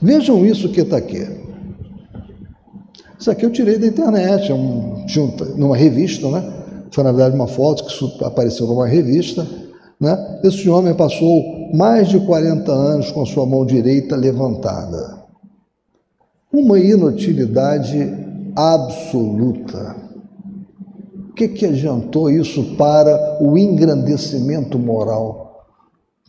Vejam 0.00 0.44
isso 0.46 0.70
que 0.70 0.80
está 0.80 0.96
aqui. 0.96 1.26
Isso 3.18 3.30
aqui 3.30 3.44
eu 3.44 3.50
tirei 3.50 3.78
da 3.78 3.86
internet, 3.86 4.50
é 4.50 4.54
um, 4.54 5.04
numa 5.56 5.76
revista, 5.76 6.26
né? 6.30 6.52
Foi 6.90 7.04
na 7.04 7.12
verdade 7.12 7.36
uma 7.36 7.46
foto 7.46 7.84
que 7.84 8.24
apareceu 8.24 8.66
numa 8.66 8.86
revista. 8.86 9.46
Né? 10.00 10.40
Esse 10.42 10.68
homem 10.68 10.94
passou 10.94 11.70
mais 11.74 12.08
de 12.08 12.18
40 12.20 12.72
anos 12.72 13.12
com 13.12 13.22
a 13.22 13.26
sua 13.26 13.44
mão 13.44 13.66
direita 13.66 14.16
levantada 14.16 15.20
uma 16.52 16.78
inutilidade 16.78 18.12
absoluta. 18.56 19.96
O 21.28 21.32
que, 21.32 21.48
que 21.48 21.64
adiantou 21.64 22.28
isso 22.28 22.76
para 22.76 23.38
o 23.40 23.56
engrandecimento 23.56 24.78
moral, 24.78 25.64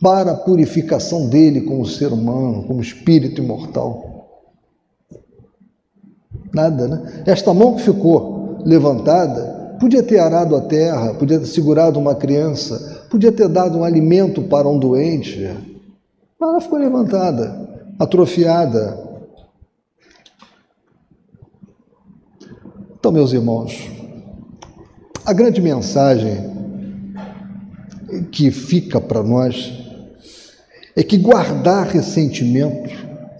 para 0.00 0.32
a 0.32 0.36
purificação 0.36 1.28
dele 1.28 1.62
como 1.62 1.84
ser 1.86 2.12
humano, 2.12 2.62
como 2.64 2.80
espírito 2.80 3.42
imortal? 3.42 4.10
Nada, 6.54 6.86
né? 6.86 7.22
Esta 7.26 7.52
mão 7.52 7.74
que 7.74 7.82
ficou 7.82 8.58
levantada 8.64 9.76
podia 9.80 10.02
ter 10.02 10.18
arado 10.18 10.54
a 10.54 10.60
terra, 10.60 11.14
podia 11.14 11.40
ter 11.40 11.46
segurado 11.46 11.98
uma 11.98 12.14
criança, 12.14 13.01
podia 13.12 13.30
ter 13.30 13.48
dado 13.48 13.78
um 13.78 13.84
alimento 13.84 14.42
para 14.42 14.68
um 14.68 14.78
doente, 14.78 15.38
mas 16.40 16.50
ela 16.50 16.60
ficou 16.60 16.78
levantada, 16.78 17.68
atrofiada, 17.98 19.12
Então, 23.02 23.10
meus 23.10 23.32
irmãos, 23.32 23.90
a 25.26 25.32
grande 25.32 25.60
mensagem 25.60 26.36
que 28.30 28.52
fica 28.52 29.00
para 29.00 29.24
nós 29.24 29.72
é 30.94 31.02
que 31.02 31.18
guardar 31.18 31.88
ressentimento 31.88 32.90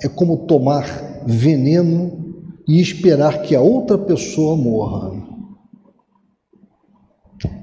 é 0.02 0.08
como 0.08 0.48
tomar 0.48 1.22
veneno 1.24 2.34
e 2.66 2.80
esperar 2.80 3.42
que 3.42 3.54
a 3.54 3.60
outra 3.60 3.96
pessoa 3.96 4.56
morra. 4.56 5.12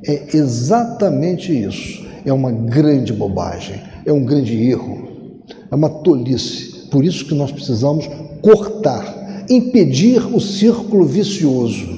É 0.06 0.36
exatamente 0.36 1.52
isso. 1.52 2.06
É 2.26 2.34
uma 2.34 2.52
grande 2.52 3.14
bobagem, 3.14 3.82
é 4.06 4.12
um 4.12 4.24
grande 4.24 4.70
erro, 4.70 5.42
é 5.72 5.76
uma 5.76 5.90
tolice. 5.90 6.88
Por 6.92 7.04
isso 7.04 7.26
que 7.26 7.34
nós 7.34 7.52
precisamos 7.52 8.10
cortar 8.42 9.20
impedir 9.50 10.24
o 10.34 10.40
círculo 10.40 11.06
vicioso 11.06 11.98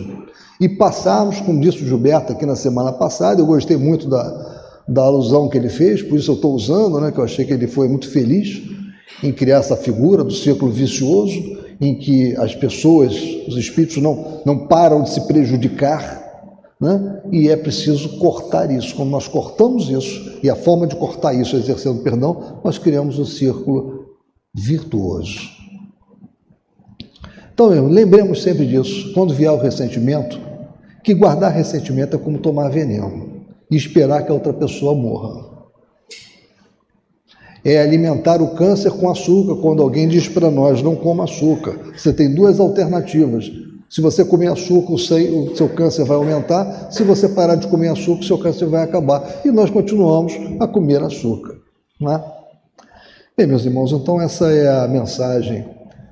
e 0.59 0.69
passarmos, 0.69 1.41
como 1.41 1.59
disse 1.59 1.83
o 1.83 1.87
Gilberto 1.87 2.31
aqui 2.31 2.45
na 2.45 2.55
semana 2.55 2.93
passada, 2.93 3.41
eu 3.41 3.45
gostei 3.45 3.75
muito 3.75 4.07
da, 4.07 4.83
da 4.87 5.01
alusão 5.03 5.49
que 5.49 5.57
ele 5.57 5.69
fez, 5.69 6.01
por 6.01 6.17
isso 6.17 6.31
eu 6.31 6.35
estou 6.35 6.53
usando, 6.53 6.99
né, 7.01 7.11
que 7.11 7.17
eu 7.17 7.23
achei 7.23 7.43
que 7.43 7.51
ele 7.51 7.67
foi 7.67 7.87
muito 7.87 8.09
feliz 8.09 8.61
em 9.21 9.31
criar 9.31 9.57
essa 9.57 9.75
figura 9.75 10.23
do 10.23 10.33
círculo 10.33 10.71
vicioso, 10.71 11.59
em 11.79 11.95
que 11.95 12.35
as 12.37 12.55
pessoas, 12.55 13.13
os 13.47 13.57
espíritos 13.57 13.97
não, 13.97 14.41
não 14.45 14.67
param 14.67 15.01
de 15.03 15.09
se 15.09 15.27
prejudicar, 15.27 16.20
né? 16.81 17.21
e 17.31 17.47
é 17.47 17.55
preciso 17.55 18.17
cortar 18.17 18.71
isso. 18.71 18.95
Quando 18.95 19.11
nós 19.11 19.27
cortamos 19.27 19.87
isso, 19.87 20.39
e 20.41 20.49
a 20.49 20.55
forma 20.55 20.87
de 20.87 20.95
cortar 20.95 21.31
isso 21.35 21.55
exercendo 21.55 22.01
perdão, 22.01 22.59
nós 22.63 22.79
criamos 22.79 23.19
um 23.19 23.25
círculo 23.25 24.15
virtuoso. 24.51 25.61
Então, 27.53 27.69
lembremos 27.87 28.41
sempre 28.41 28.65
disso. 28.65 29.13
Quando 29.13 29.35
vier 29.35 29.51
o 29.51 29.61
ressentimento, 29.61 30.39
que 31.03 31.13
guardar 31.13 31.51
ressentimento 31.51 32.15
é 32.15 32.19
como 32.19 32.39
tomar 32.39 32.69
veneno 32.69 33.45
e 33.69 33.75
esperar 33.75 34.25
que 34.25 34.31
a 34.31 34.33
outra 34.33 34.51
pessoa 34.51 34.95
morra. 34.95 35.51
É 37.63 37.79
alimentar 37.79 38.41
o 38.41 38.55
câncer 38.55 38.91
com 38.91 39.11
açúcar, 39.11 39.61
quando 39.61 39.83
alguém 39.83 40.07
diz 40.07 40.27
para 40.27 40.49
nós, 40.49 40.81
não 40.81 40.95
coma 40.95 41.25
açúcar. 41.25 41.93
Você 41.95 42.11
tem 42.11 42.33
duas 42.33 42.59
alternativas. 42.59 43.51
Se 43.91 43.99
você 43.99 44.23
comer 44.23 44.47
açúcar, 44.47 44.93
o 44.93 44.97
seu, 44.97 45.53
seu 45.53 45.67
câncer 45.67 46.05
vai 46.05 46.15
aumentar. 46.15 46.89
Se 46.93 47.03
você 47.03 47.27
parar 47.27 47.55
de 47.55 47.67
comer 47.67 47.89
açúcar, 47.89 48.21
o 48.21 48.23
seu 48.23 48.37
câncer 48.37 48.65
vai 48.67 48.83
acabar. 48.83 49.41
E 49.43 49.51
nós 49.51 49.69
continuamos 49.69 50.31
a 50.61 50.65
comer 50.65 51.03
açúcar. 51.03 51.57
Não 51.99 52.13
é? 52.13 52.23
Bem, 53.37 53.47
meus 53.47 53.65
irmãos, 53.65 53.91
então 53.91 54.21
essa 54.21 54.49
é 54.49 54.81
a 54.81 54.87
mensagem 54.87 55.65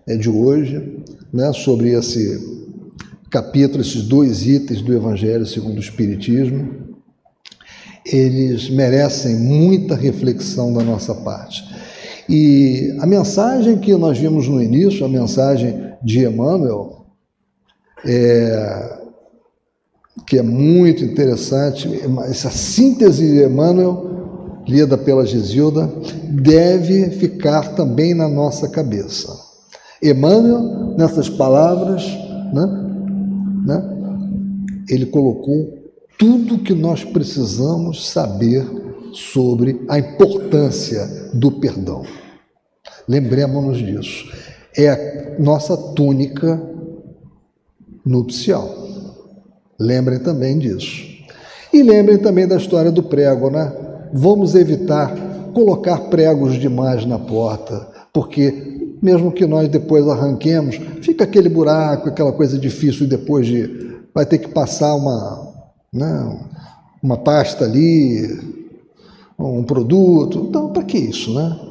é, 0.06 0.18
de 0.18 0.30
hoje 0.30 1.06
né, 1.32 1.54
sobre 1.54 1.92
esse 1.92 2.60
capítulo, 3.30 3.80
esses 3.80 4.04
dois 4.04 4.46
itens 4.46 4.82
do 4.82 4.94
Evangelho 4.94 5.46
segundo 5.46 5.78
o 5.78 5.80
Espiritismo. 5.80 6.70
Eles 8.06 8.70
merecem 8.70 9.38
muita 9.38 9.96
reflexão 9.96 10.74
da 10.74 10.84
nossa 10.84 11.16
parte. 11.16 11.64
E 12.28 12.94
a 13.00 13.06
mensagem 13.06 13.78
que 13.78 13.96
nós 13.96 14.18
vimos 14.18 14.50
no 14.50 14.62
início, 14.62 15.06
a 15.06 15.10
mensagem 15.10 15.94
de 16.04 16.26
Emmanuel, 16.26 16.99
é, 18.06 19.00
que 20.26 20.38
é 20.38 20.42
muito 20.42 21.04
interessante, 21.04 21.90
essa 22.28 22.50
síntese 22.50 23.28
de 23.28 23.44
Emmanuel, 23.44 24.64
lida 24.68 24.98
pela 24.98 25.26
Gisilda, 25.26 25.92
deve 26.30 27.10
ficar 27.12 27.76
também 27.76 28.14
na 28.14 28.28
nossa 28.28 28.70
cabeça. 28.70 29.34
Emmanuel, 30.02 30.96
nessas 30.98 31.30
palavras, 31.30 32.06
né, 32.54 32.66
né, 33.66 34.00
ele 34.88 35.08
colocou 35.08 35.80
tudo 36.18 36.60
que 36.60 36.74
nós 36.74 37.04
precisamos 37.04 38.10
saber 38.10 38.66
sobre 39.14 39.84
a 39.88 39.98
importância 39.98 41.08
do 41.34 41.52
perdão. 41.54 42.04
Lembremos-nos 43.08 43.80
disso. 43.80 44.32
É 44.78 44.90
a 44.90 45.42
nossa 45.42 45.76
túnica 45.76 46.62
nupcial. 48.10 48.68
Lembrem 49.80 50.20
também 50.20 50.58
disso. 50.58 51.08
E 51.72 51.84
lembrem 51.84 52.18
também 52.18 52.48
da 52.48 52.58
história 52.58 52.92
do 52.92 53.04
prego, 53.04 53.52
né? 53.52 53.72
Vamos 54.12 54.56
evitar 54.56 55.16
colocar 55.54 55.98
pregos 56.10 56.60
demais 56.60 57.06
na 57.06 57.20
porta, 57.20 57.88
porque 58.12 58.98
mesmo 59.02 59.32
que 59.32 59.46
nós 59.46 59.70
depois 59.70 60.08
arranquemos, 60.08 60.78
fica 61.02 61.24
aquele 61.24 61.48
buraco, 61.48 62.10
aquela 62.10 62.32
coisa 62.32 62.58
difícil 62.58 63.08
depois 63.08 63.46
de. 63.46 63.88
Vai 64.14 64.26
ter 64.26 64.40
que 64.40 64.50
passar 64.50 64.96
uma, 64.96 65.54
né, 65.94 66.40
uma 67.02 67.18
pasta 67.18 67.64
ali, 67.64 68.40
um 69.38 69.64
produto. 69.64 70.48
Então, 70.50 70.74
para 70.74 70.84
que 70.84 70.98
isso, 70.98 71.34
né? 71.34 71.69